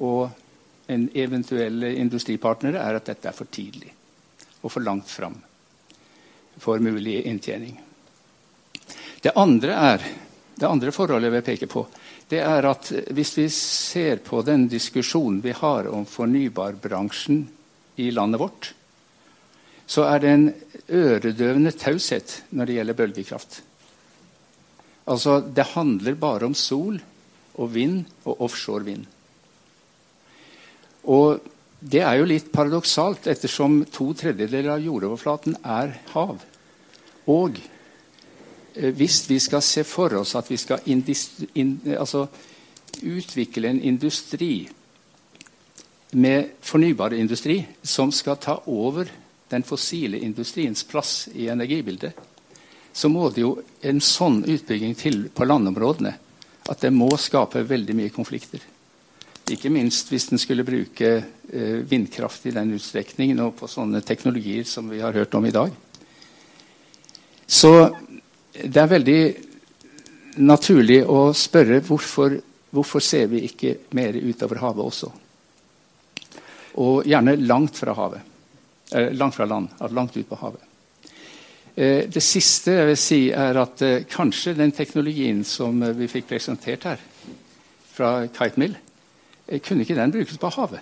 og 0.00 0.88
en 0.88 1.04
eventuelle 1.12 1.90
industripartnere, 2.00 2.80
er 2.80 2.96
at 2.96 3.10
dette 3.10 3.28
er 3.28 3.36
for 3.36 3.50
tidlig 3.52 3.92
og 4.64 4.72
for 4.72 4.84
langt 4.84 5.10
fram 5.12 5.36
for 6.56 6.78
mulig 6.78 7.22
inntjening. 7.26 7.80
Det 9.20 9.32
andre, 9.36 9.72
er, 9.72 10.04
det 10.54 10.68
andre 10.68 10.92
forholdet 10.92 11.28
jeg 11.28 11.34
vil 11.34 11.46
peke 11.46 11.68
på, 11.70 11.84
det 12.28 12.40
er 12.44 12.68
at 12.68 12.90
hvis 13.12 13.34
vi 13.38 13.48
ser 13.52 14.22
på 14.24 14.42
den 14.46 14.66
diskusjonen 14.70 15.42
vi 15.44 15.54
har 15.56 15.88
om 15.92 16.06
fornybarbransjen 16.08 17.44
i 18.00 18.10
landet 18.14 18.40
vårt, 18.40 18.72
så 19.86 20.06
er 20.08 20.20
det 20.22 20.30
en 20.32 20.46
øredøvende 20.88 21.74
taushet 21.76 22.38
når 22.56 22.66
det 22.66 22.76
gjelder 22.78 22.98
bølgekraft. 23.00 23.58
Altså, 25.04 25.40
det 25.44 25.74
handler 25.74 26.16
bare 26.16 26.48
om 26.48 26.54
sol 26.56 26.96
og 27.60 27.74
vind 27.74 28.06
og 28.24 28.40
offshore 28.46 28.86
vind. 28.86 29.04
Og 31.04 31.42
det 31.84 32.00
er 32.00 32.16
jo 32.16 32.28
litt 32.28 32.46
paradoksalt, 32.52 33.26
ettersom 33.28 33.82
to 33.92 34.08
tredjedeler 34.16 34.70
av 34.72 34.84
jordoverflaten 34.84 35.58
er 35.68 35.92
hav. 36.14 36.38
Og 37.28 37.58
eh, 37.60 38.92
hvis 38.96 39.20
vi 39.28 39.36
skal 39.42 39.64
se 39.64 39.84
for 39.84 40.16
oss 40.20 40.32
at 40.38 40.48
vi 40.48 40.56
skal 40.60 40.80
in, 40.88 41.04
altså, 41.92 42.24
utvikle 43.04 43.68
en 43.68 43.82
industri 43.84 44.54
med 46.14 46.54
fornybar 46.62 47.16
industri 47.18 47.58
som 47.82 48.12
skal 48.14 48.40
ta 48.40 48.60
over 48.70 49.10
den 49.50 49.66
fossile 49.66 50.22
industriens 50.24 50.86
plass 50.88 51.26
i 51.34 51.50
energibildet, 51.52 52.14
så 52.94 53.10
må 53.10 53.28
det 53.34 53.42
jo 53.42 53.58
en 53.82 54.00
sånn 54.00 54.44
utbygging 54.46 54.94
til 54.96 55.26
på 55.34 55.44
landområdene 55.44 56.14
at 56.70 56.80
det 56.80 56.94
må 56.94 57.10
skape 57.20 57.66
veldig 57.68 57.96
mye 57.98 58.14
konflikter. 58.14 58.62
Ikke 59.52 59.68
minst 59.68 60.08
hvis 60.08 60.30
en 60.32 60.40
skulle 60.40 60.64
bruke 60.64 61.10
eh, 61.18 61.80
vindkraft 61.84 62.46
i 62.48 62.54
den 62.54 62.72
utstrekningen 62.78 63.42
og 63.44 63.56
på 63.58 63.68
sånne 63.68 64.00
teknologier 64.06 64.64
som 64.68 64.88
vi 64.88 65.02
har 65.04 65.12
hørt 65.12 65.34
om 65.36 65.44
i 65.44 65.52
dag. 65.52 65.72
Så 67.46 67.72
det 68.54 68.80
er 68.80 68.88
veldig 68.88 69.20
naturlig 70.40 71.02
å 71.04 71.28
spørre 71.36 71.82
hvorfor, 71.84 72.38
hvorfor 72.72 73.04
ser 73.04 73.28
vi 73.32 73.44
ikke 73.44 73.76
mer 73.94 74.16
utover 74.16 74.62
havet 74.62 74.86
også? 74.88 75.10
Og 76.80 77.04
gjerne 77.06 77.36
langt 77.44 77.76
fra 77.78 77.94
havet. 77.98 78.30
Eh, 78.94 79.12
langt 79.12 79.36
fra 79.36 79.44
land, 79.44 79.68
langt 79.90 80.16
ut 80.16 80.28
på 80.28 80.38
havet. 80.40 80.62
Eh, 81.74 82.06
det 82.08 82.22
siste 82.22 82.76
jeg 82.78 82.88
vil 82.90 82.98
si, 83.00 83.20
er 83.34 83.58
at 83.58 83.82
eh, 83.82 84.04
kanskje 84.10 84.56
den 84.58 84.72
teknologien 84.74 85.44
som 85.44 85.80
vi 85.98 86.08
fikk 86.10 86.28
presentert 86.30 86.86
her, 86.86 87.00
fra 87.94 88.26
Kite 88.26 88.58
Mill, 88.58 88.76
kunne 89.62 89.80
ikke 89.84 89.98
den 89.98 90.12
brukes 90.12 90.38
på 90.40 90.48
havet? 90.56 90.80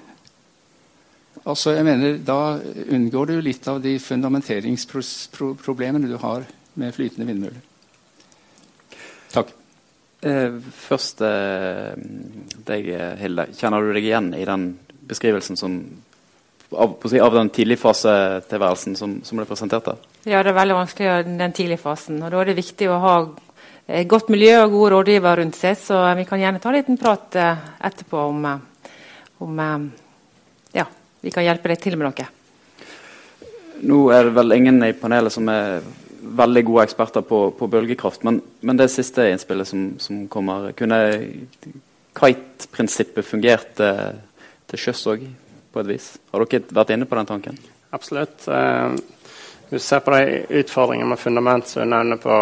Altså, 1.43 1.71
jeg 1.75 1.85
mener, 1.85 2.19
Da 2.23 2.59
unngår 2.93 3.27
du 3.27 3.41
litt 3.41 3.69
av 3.69 3.83
de 3.83 3.99
fundamenteringsproblemene 3.99 6.09
du 6.09 6.17
har 6.23 6.43
med 6.75 6.95
flytende 6.95 7.27
vindmøller. 7.27 7.61
Takk. 9.33 9.49
Eh, 10.23 10.53
først 10.87 11.21
eh, 11.27 11.95
deg, 12.69 12.85
Hilde. 13.19 13.47
Kjenner 13.59 13.81
du 13.83 13.93
deg 13.93 14.05
igjen 14.07 14.35
i 14.39 14.45
den 14.47 14.79
beskrivelsen 15.09 15.57
som 15.59 15.83
av, 16.73 16.97
av 17.03 17.35
den 17.35 17.51
tidligfasetilværelsen 17.51 18.97
som, 18.97 19.21
som 19.27 19.39
ble 19.39 19.47
presentert 19.49 19.89
der? 19.89 19.97
Ja, 20.25 20.43
det 20.43 20.53
er 20.53 20.61
veldig 20.61 20.79
vanskelig 20.79 21.09
den 21.27 21.57
tidligfasen. 21.57 22.23
Og 22.23 22.33
da 22.33 22.41
er 22.41 22.51
det 22.51 22.61
viktig 22.61 22.89
å 22.89 23.01
ha 23.03 23.17
godt 24.09 24.31
miljø 24.33 24.55
og 24.63 24.75
gode 24.75 24.93
rådgivere 24.95 25.41
rundt 25.43 25.59
seg. 25.59 25.77
Så 25.81 25.99
vi 26.19 26.27
kan 26.29 26.41
gjerne 26.41 26.61
ta 26.63 26.71
en 26.71 26.79
liten 26.79 27.01
prat 27.01 27.39
eh, 27.41 27.65
etterpå 27.89 28.23
om, 28.31 28.47
eh, 28.49 28.95
om 29.45 29.61
eh, 29.65 29.89
ja, 30.81 30.87
vi 31.21 31.35
kan 31.35 31.47
hjelpe 31.47 31.73
deg 31.73 31.83
til 31.83 31.99
med 31.99 32.09
noe. 32.09 32.29
Nå 33.83 33.99
er 34.15 34.29
det 34.29 34.37
vel 34.39 34.57
ingen 34.57 34.83
i 34.87 34.93
panelet 34.95 35.35
som 35.35 35.49
er 35.51 35.83
veldig 36.23 36.65
gode 36.69 36.87
eksperter 36.87 37.25
på, 37.27 37.45
på 37.59 37.67
bølgekraft, 37.67 38.23
men, 38.23 38.39
men, 38.63 38.79
det 38.79 38.93
siste 38.95 39.27
innspillet 39.33 39.67
som, 39.67 39.87
som 39.99 40.21
kommer, 40.31 40.71
kunne 40.79 41.01
kite-prinsippet 42.15 43.27
fungert 43.27 43.73
til 43.75 44.79
sjøs 44.79 45.03
òg? 45.11 45.25
på 45.73 45.81
et 45.81 45.89
vis. 45.89 46.13
Har 46.33 46.45
dere 46.45 46.77
vært 46.77 46.93
inne 46.95 47.09
på 47.09 47.19
den 47.19 47.29
tanken? 47.29 47.59
Absolutt. 47.97 48.47
Eh, 48.49 48.95
hvis 49.71 49.85
du 49.85 49.87
ser 49.87 50.05
på 50.05 50.15
de 50.15 50.43
utfordringene 50.61 51.13
med 51.15 51.21
fundament 51.21 51.69
som 51.69 51.83
du 51.83 51.91
nevner 51.93 52.21
på, 52.21 52.37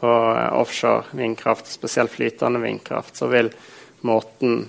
på 0.00 0.12
offshore 0.60 1.04
vindkraft, 1.16 1.66
spesielt 1.66 2.12
flytende 2.12 2.60
vindkraft, 2.60 3.16
så 3.16 3.26
vil 3.26 3.50
måten 4.06 4.66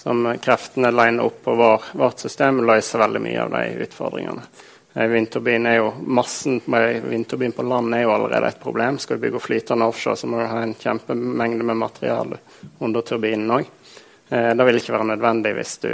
som 0.00 0.24
kreftene 0.42 0.90
liner 0.94 1.26
opp 1.26 1.42
på 1.44 1.54
vår, 1.54 1.82
vårt 1.92 2.22
system, 2.22 2.62
løse 2.64 2.98
veldig 2.98 3.20
mye 3.20 3.42
av 3.42 3.50
de 3.56 3.64
utfordringene. 3.84 4.44
Vindturbin 4.92 5.66
er 5.66 5.76
jo, 5.76 5.90
Massen 6.02 6.60
med 6.64 7.02
vindturbin 7.02 7.52
på 7.52 7.62
land 7.62 7.94
er 7.94 8.02
jo 8.02 8.14
allerede 8.14 8.48
et 8.48 8.62
problem. 8.62 8.98
Skal 8.98 9.18
du 9.18 9.26
bygge 9.26 9.42
flytende 9.42 9.86
offshore, 9.86 10.16
så 10.16 10.26
må 10.26 10.40
du 10.40 10.48
ha 10.50 10.62
en 10.62 10.74
kjempemengde 10.74 11.66
med 11.66 11.78
materiale 11.78 12.40
under 12.78 13.04
turbinen 13.06 13.52
òg. 13.54 13.68
Eh, 14.30 14.50
det 14.56 14.66
vil 14.66 14.80
ikke 14.80 14.96
være 14.96 15.12
nødvendig 15.12 15.54
hvis 15.58 15.76
du 15.84 15.92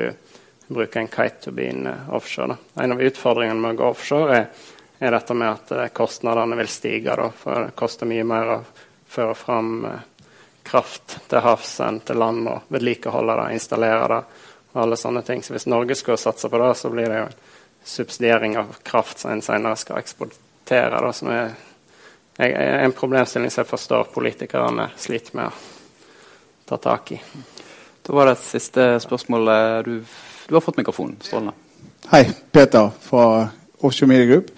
bruker 0.68 1.00
en 1.00 1.12
kite-turbin 1.12 1.86
eh, 1.90 2.08
offshore. 2.16 2.54
Da. 2.54 2.82
En 2.84 2.96
av 2.96 3.04
utfordringene 3.04 3.60
med 3.60 3.76
å 3.76 3.80
gå 3.82 3.90
offshore 3.90 4.38
er, 4.38 4.48
er 4.98 5.10
dette 5.10 5.34
med 5.34 5.50
at 5.50 5.72
eh, 5.72 5.88
kostnadene 5.94 6.56
vil 6.56 6.68
stige. 6.68 7.16
Da, 7.16 7.30
for 7.30 7.66
det 7.66 7.76
koster 7.78 8.08
mye 8.08 8.24
mer 8.24 8.52
å 8.56 8.58
føre 9.08 9.34
fram 9.38 9.84
eh, 9.84 10.04
kraft 10.66 11.18
til 11.30 11.44
havs 11.44 11.76
enn 11.84 12.00
til 12.06 12.18
land 12.18 12.48
og 12.50 12.72
vedlikeholde 12.74 13.36
det, 13.40 13.50
installere 13.58 14.08
det 14.14 14.22
og 14.72 14.82
alle 14.82 14.98
sånne 15.00 15.22
ting. 15.24 15.42
Så 15.42 15.54
hvis 15.54 15.68
Norge 15.70 15.96
skulle 15.96 16.20
satse 16.20 16.50
på 16.52 16.60
det, 16.60 16.72
så 16.76 16.90
blir 16.92 17.08
det 17.08 17.20
jo 17.20 17.28
en 17.28 17.38
subsidiering 17.86 18.58
av 18.60 18.74
kraft 18.84 19.22
som 19.22 19.32
en 19.32 19.44
senere 19.44 19.78
skal 19.80 20.00
eksportere. 20.02 21.00
Da, 21.00 21.12
som 21.16 21.30
er, 21.32 21.54
er 22.42 22.82
en 22.82 22.96
problemstilling 22.96 23.52
som 23.52 23.62
jeg 23.62 23.70
forstår 23.70 24.10
politikerne 24.12 24.90
sliter 25.00 25.38
med 25.38 25.48
å 25.48 25.54
ta 26.68 26.80
tak 26.82 27.14
i. 27.16 27.20
Da 28.06 28.14
var 28.14 28.28
det 28.28 28.36
et 28.36 28.44
siste 28.44 28.88
spørsmål. 29.02 29.52
Du, 29.86 29.94
du 30.50 30.58
har 30.58 30.64
fått 30.64 30.76
mikrofonen. 30.82 31.16
Strålende. 31.24 31.56
Hei, 32.10 32.26
Peter 32.52 32.90
fra 33.02 33.48
Offshore 33.80 34.12
Media 34.12 34.28
Group. 34.28 34.52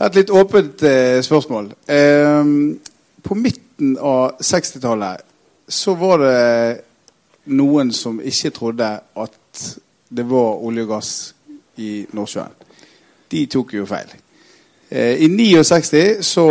Har 0.00 0.08
et 0.08 0.16
litt 0.16 0.30
åpent 0.32 0.82
eh, 0.88 1.18
spørsmål. 1.20 1.66
Eh, 1.92 2.46
på 3.20 3.34
midten 3.36 3.98
av 4.00 4.38
60-tallet 4.40 5.26
så 5.68 5.92
var 6.00 6.22
det 6.22 7.50
noen 7.52 7.90
som 7.92 8.16
ikke 8.24 8.50
trodde 8.56 8.88
at 8.96 9.60
det 10.08 10.24
var 10.30 10.64
olje 10.64 10.86
og 10.86 10.94
gass 10.94 11.10
i 11.84 11.90
Nordsjøen. 12.16 12.56
De 13.28 13.44
tok 13.52 13.76
jo 13.76 13.84
feil. 13.90 14.16
Eh, 14.88 15.20
I 15.20 15.28
69 15.28 16.24
så 16.24 16.48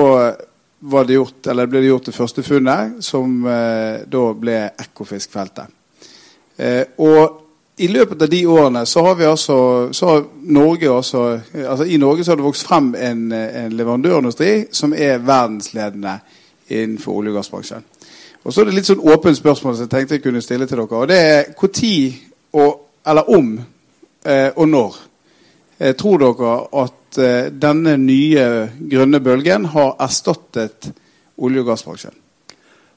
det 1.10 1.18
gjort, 1.18 1.50
ble 1.50 1.82
det 1.82 1.90
gjort 1.90 2.06
det 2.12 2.18
første 2.20 2.46
funnet, 2.46 3.00
som 3.02 3.34
eh, 3.50 4.06
da 4.06 4.24
ble 4.38 4.60
Ekofisk-feltet. 4.86 5.74
Eh, 6.54 6.86
og 7.02 7.49
i 7.80 7.88
løpet 7.88 8.22
av 8.22 8.30
de 8.30 8.40
årene 8.48 8.82
så 8.86 9.02
har 9.06 9.16
vi 9.16 9.26
altså, 9.26 9.58
så 9.96 10.08
har 10.10 10.26
Norge 10.52 10.90
også, 10.92 11.22
altså 11.64 11.86
I 11.86 11.98
Norge 11.98 12.24
så 12.24 12.32
har 12.32 12.36
det 12.42 12.44
vokst 12.44 12.68
frem 12.68 12.90
en, 13.00 13.32
en 13.32 13.76
leverandørindustri 13.80 14.66
som 14.76 14.94
er 14.94 15.22
verdensledende 15.24 16.18
innenfor 16.68 17.22
olje- 17.22 17.32
og 17.32 17.40
gassbransjen. 17.40 17.88
Og 18.44 18.54
så 18.54 18.62
er 18.62 18.70
det 18.70 18.76
litt 18.76 18.92
sånn 18.92 19.08
åpent 19.14 19.40
spørsmål 19.40 19.76
som 19.76 19.88
jeg 19.88 19.94
tenkte 19.96 20.20
jeg 20.20 20.26
kunne 20.28 20.44
stille 20.44 20.68
til 20.68 20.82
dere. 20.82 20.92
og 20.92 21.08
Det 21.08 21.20
er 21.24 21.50
når, 21.56 22.70
eller 23.08 23.34
om, 23.40 23.52
eh, 24.26 24.52
og 24.56 24.70
når 24.70 25.02
eh, 25.80 25.96
tror 25.96 26.24
dere 26.28 26.56
at 26.84 27.20
eh, 27.24 27.52
denne 27.52 27.98
nye 27.98 28.48
grønne 28.92 29.24
bølgen 29.24 29.72
har 29.72 29.96
erstattet 30.04 30.92
olje- 31.38 31.64
og 31.64 31.72
gassbransjen? 31.72 32.24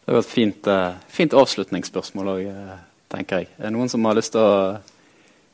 Det 0.03 0.14
var 0.14 0.25
et 0.25 0.35
fint, 0.38 0.66
eh, 0.66 0.95
fint 1.09 1.35
avslutningsspørsmål 1.35 2.38
òg 2.40 2.49
tenker 3.12 3.42
jeg. 3.42 3.53
Er 3.59 3.68
det 3.68 3.77
noen 3.77 3.90
som 3.92 4.05
har 4.09 4.18
lyst 4.18 4.35
til 4.35 4.42
å 4.42 4.81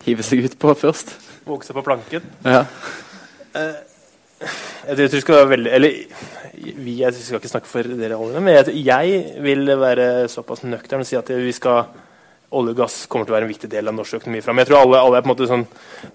hive 0.06 0.26
seg 0.26 0.46
ut 0.46 0.56
på 0.60 0.74
først? 0.78 1.14
Vokse 1.48 1.76
på 1.76 1.84
planken? 1.86 2.26
Ja. 2.46 2.64
Uh, 3.54 3.78
jeg 4.88 4.96
tror 4.96 5.16
vi 5.16 5.22
skal 5.24 5.34
være 5.40 5.50
veldig 5.50 5.70
Eller 5.74 5.94
vi, 6.58 6.92
jeg 7.00 7.14
skal 7.16 7.40
ikke 7.40 7.50
snakke 7.50 7.70
for 7.70 7.86
dere 7.98 8.18
alle, 8.18 8.42
men 8.42 8.54
jeg, 8.56 8.74
jeg 8.86 9.42
vil 9.44 9.70
være 9.78 10.28
såpass 10.30 10.64
nøktern 10.66 11.04
og 11.04 11.08
si 11.08 11.16
at 11.18 11.30
vi 11.30 11.54
skal 11.54 11.86
olje 12.50 12.72
og 12.72 12.80
gass 12.80 12.96
kommer 13.10 13.28
til 13.28 13.34
å 13.34 13.36
være 13.36 13.46
en 13.46 13.52
viktig 13.52 13.70
del 13.70 13.90
av 13.90 13.94
norsk 13.94 14.18
økonomi 14.18 14.40
framover. 14.42 14.64
Jeg 14.64 14.70
tror 14.70 14.80
alle, 14.80 15.00
alle, 15.04 15.18
er 15.18 15.24
på 15.24 15.28
en 15.28 15.32
måte 15.34 15.48
sånn, 15.50 15.64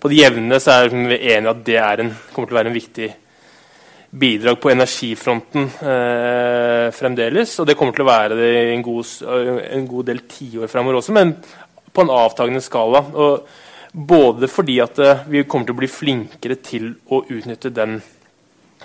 på 0.02 0.12
det 0.12 0.18
jevne 0.18 0.60
så 0.64 0.76
er 0.76 0.90
vi 0.92 1.20
enige 1.20 1.54
at 1.54 1.62
det 1.68 1.78
en, 1.80 2.12
kommer 2.34 2.50
til 2.50 2.58
å 2.58 2.60
være 2.60 2.72
en 2.72 2.78
viktig 2.78 3.10
bidrag 4.14 4.60
på 4.62 4.70
energifronten 4.70 5.68
eh, 5.82 6.88
fremdeles. 6.94 7.56
Og 7.60 7.68
det 7.68 7.76
kommer 7.78 7.96
til 7.96 8.06
å 8.06 8.12
være 8.12 8.38
det 8.38 8.50
en 8.76 8.86
god, 8.86 9.14
en 9.74 9.86
god 9.90 10.10
del 10.12 10.24
tiår 10.30 10.70
fremover 10.72 11.00
også, 11.00 11.16
men 11.18 11.36
på 11.94 12.04
en 12.04 12.14
avtagende 12.14 12.62
skala. 12.64 13.02
Og 13.14 13.48
både 13.94 14.50
fordi 14.52 14.78
at 14.84 15.02
eh, 15.02 15.24
vi 15.34 15.46
kommer 15.50 15.70
til 15.70 15.78
å 15.78 15.82
bli 15.82 15.90
flinkere 15.90 16.60
til 16.62 16.92
å 17.10 17.24
utnytte 17.26 17.74
den 17.74 17.98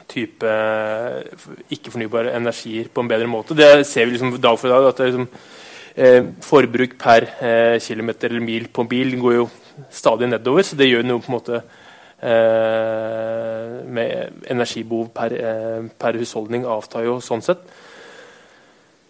type 0.09 0.49
eh, 0.49 1.49
ikke-fornybare 1.77 2.33
energier 2.39 2.89
på 2.89 3.05
en 3.05 3.11
bedre 3.13 3.29
måte. 3.29 3.57
Det 3.59 3.85
ser 3.89 4.09
vi 4.09 4.17
liksom 4.17 4.39
dag 4.41 4.57
for 4.61 4.73
dag. 4.73 4.89
at 4.89 5.05
liksom, 5.05 5.29
eh, 5.95 6.23
Forbruk 6.49 6.97
per 7.01 7.29
eh, 7.37 7.77
kilometer 7.85 8.33
eller 8.33 8.49
mil 8.49 8.71
på 8.73 8.89
bil 8.89 9.19
går 9.21 9.37
jo 9.43 9.51
stadig 9.93 10.31
nedover. 10.33 10.65
så 10.65 10.77
det 10.77 10.89
gjør 10.89 11.05
noe 11.05 11.21
på 11.21 11.33
en 11.33 11.37
måte 11.37 11.61
Eh, 11.61 11.78
med 12.19 14.11
energibehov 14.51 15.13
per, 15.15 15.33
eh, 15.39 15.85
per, 15.99 16.19
husholdning 16.19 16.67
avtar 16.67 17.05
jo 17.07 17.21
sånn 17.23 17.45
sett. 17.45 17.63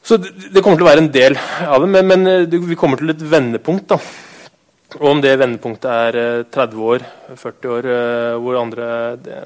Så 0.05 0.17
det, 0.21 0.33
det, 0.53 0.63
kommer 0.63 0.77
til 0.77 0.87
å 0.87 0.91
være 0.91 1.05
en 1.05 1.13
del 1.13 1.39
av 1.65 1.81
det, 1.85 1.89
men, 1.93 2.07
men 2.07 2.49
det, 2.51 2.61
vi 2.69 2.77
kommer 2.77 3.01
til 3.01 3.11
et 3.15 3.25
vendepunkt. 3.33 3.89
da. 3.95 3.99
Og 5.01 5.09
om 5.11 5.21
det 5.25 5.39
vendepunktet 5.41 5.91
er 5.91 6.45
30 6.53 6.85
år, 6.93 7.03
40 7.37 7.75
år, 7.75 7.91
hvor 8.41 8.61
andre 8.61 8.87
Det, 9.21 9.43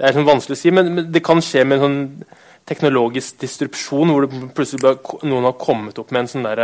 det 0.00 0.06
er 0.08 0.14
sånn 0.16 0.24
vanskelig 0.24 0.56
å 0.56 0.60
si, 0.62 0.70
men, 0.72 0.86
men, 0.96 1.08
det 1.12 1.20
kan 1.20 1.42
skje 1.44 1.60
med 1.68 1.76
en 1.76 1.82
sånn 1.84 2.38
teknologisk 2.70 3.42
distrupsjon, 3.42 4.12
hvor 4.14 4.24
plutselig 4.56 4.94
noen 5.28 5.48
har 5.50 5.58
kommet 5.60 5.98
opp 6.00 6.14
med 6.14 6.22
en 6.22 6.30
sånn 6.30 6.46
der, 6.46 6.62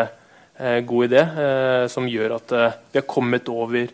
eh, 0.57 0.79
god 0.89 1.11
idé 1.11 1.21
eh, 1.21 1.85
som 1.93 2.09
gjør 2.09 2.39
at 2.39 2.55
eh, 2.57 2.79
vi 2.95 3.01
har 3.03 3.07
kommet 3.11 3.51
over 3.53 3.91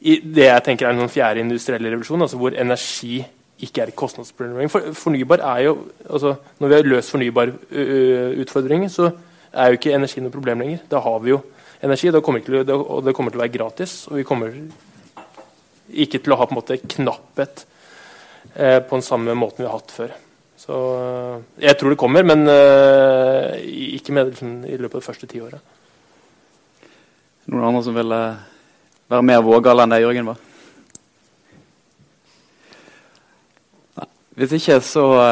i 0.00 0.18
det 0.22 0.46
jeg 0.46 0.64
tenker 0.66 0.86
er 0.86 0.94
en 0.94 1.02
sånn 1.02 1.12
fjerde 1.12 1.42
industrielle 1.42 1.90
revolusjon, 1.90 2.22
altså 2.22 2.38
hvor 2.38 2.54
energi 2.54 3.20
ikke 3.66 3.82
er 3.82 3.90
et 3.90 3.98
kostnadsproblem. 3.98 4.70
For, 4.70 4.92
fornybar 4.94 5.42
er 5.42 5.64
jo, 5.66 5.78
altså 6.06 6.36
Når 6.58 6.68
vi 6.68 6.74
har 6.76 6.90
løst 6.92 7.14
fornybarutfordringer, 7.14 8.88
så 8.88 9.10
er 9.52 9.70
jo 9.70 9.78
ikke 9.78 9.94
energi 9.96 10.22
noe 10.22 10.34
problem 10.34 10.62
lenger. 10.62 10.84
Da 10.90 11.00
har 11.02 11.18
vi 11.24 11.32
jo 11.32 11.40
energi, 11.82 12.10
det 12.10 12.22
til, 12.44 12.70
og 12.70 13.04
det 13.04 13.14
kommer 13.14 13.30
til 13.30 13.40
å 13.40 13.42
være 13.42 13.56
gratis. 13.56 14.06
Og 14.10 14.20
vi 14.20 14.26
kommer 14.26 14.54
ikke 15.88 16.20
til 16.22 16.34
å 16.34 16.38
ha 16.38 16.46
på 16.46 16.54
en 16.54 16.60
måte 16.60 16.78
knapphet 16.78 17.64
eh, 18.54 18.78
på 18.78 18.94
den 18.94 19.06
samme 19.06 19.34
måten 19.34 19.64
vi 19.64 19.68
har 19.68 19.78
hatt 19.78 19.94
før. 19.94 20.14
Så 20.58 20.76
jeg 21.62 21.78
tror 21.78 21.94
det 21.94 21.98
kommer, 21.98 22.26
men 22.26 22.46
eh, 22.50 23.58
ikke 23.98 24.14
med, 24.14 24.32
liksom, 24.34 24.54
i 24.66 24.76
løpet 24.76 24.98
av 24.98 25.00
det 25.00 25.06
første 25.06 25.30
tiåret. 25.30 25.74
Noen 27.48 27.70
andre 27.70 27.82
som 27.86 27.96
vil 27.96 28.12
eh, 28.12 28.40
være 29.08 29.24
mer 29.24 29.42
vågal 29.44 29.84
enn 29.84 29.94
det 29.94 30.02
Jørgen 30.04 30.30
var? 30.32 30.44
Hvis 34.38 34.52
ikke 34.54 34.76
så 34.86 35.02
uh, 35.18 35.22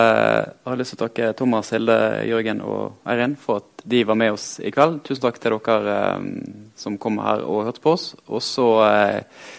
har 0.67 0.73
jeg 0.73 0.81
lyst 0.81 0.97
til 0.97 0.99
å 0.99 1.05
takke 1.05 1.29
Thomas, 1.39 1.69
Hilde, 1.71 1.99
Jørgen 2.27 2.59
og 2.67 3.07
Eirin 3.07 3.37
for 3.39 3.63
at 3.63 3.85
de 3.87 4.01
var 4.09 4.19
med 4.19 4.35
oss 4.35 4.49
i 4.59 4.73
kveld. 4.75 4.99
Tusen 5.07 5.23
takk 5.23 5.39
til 5.39 5.55
dere 5.55 5.99
um, 6.19 6.33
som 6.75 6.99
kom 6.99 7.21
her 7.23 7.47
og 7.47 7.69
hørte 7.69 7.85
på 7.85 7.95
oss. 7.95 8.09
Og 8.27 8.43
så 8.43 8.67
uh, 8.83 9.53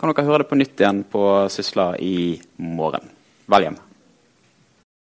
kan 0.00 0.14
dere 0.14 0.24
høre 0.30 0.46
det 0.46 0.52
på 0.54 0.60
nytt 0.62 0.80
igjen 0.80 1.04
på 1.12 1.26
Sysla 1.52 1.90
i 2.00 2.38
morgen. 2.56 3.12
Vel 3.52 3.68
hjem. 3.68 3.83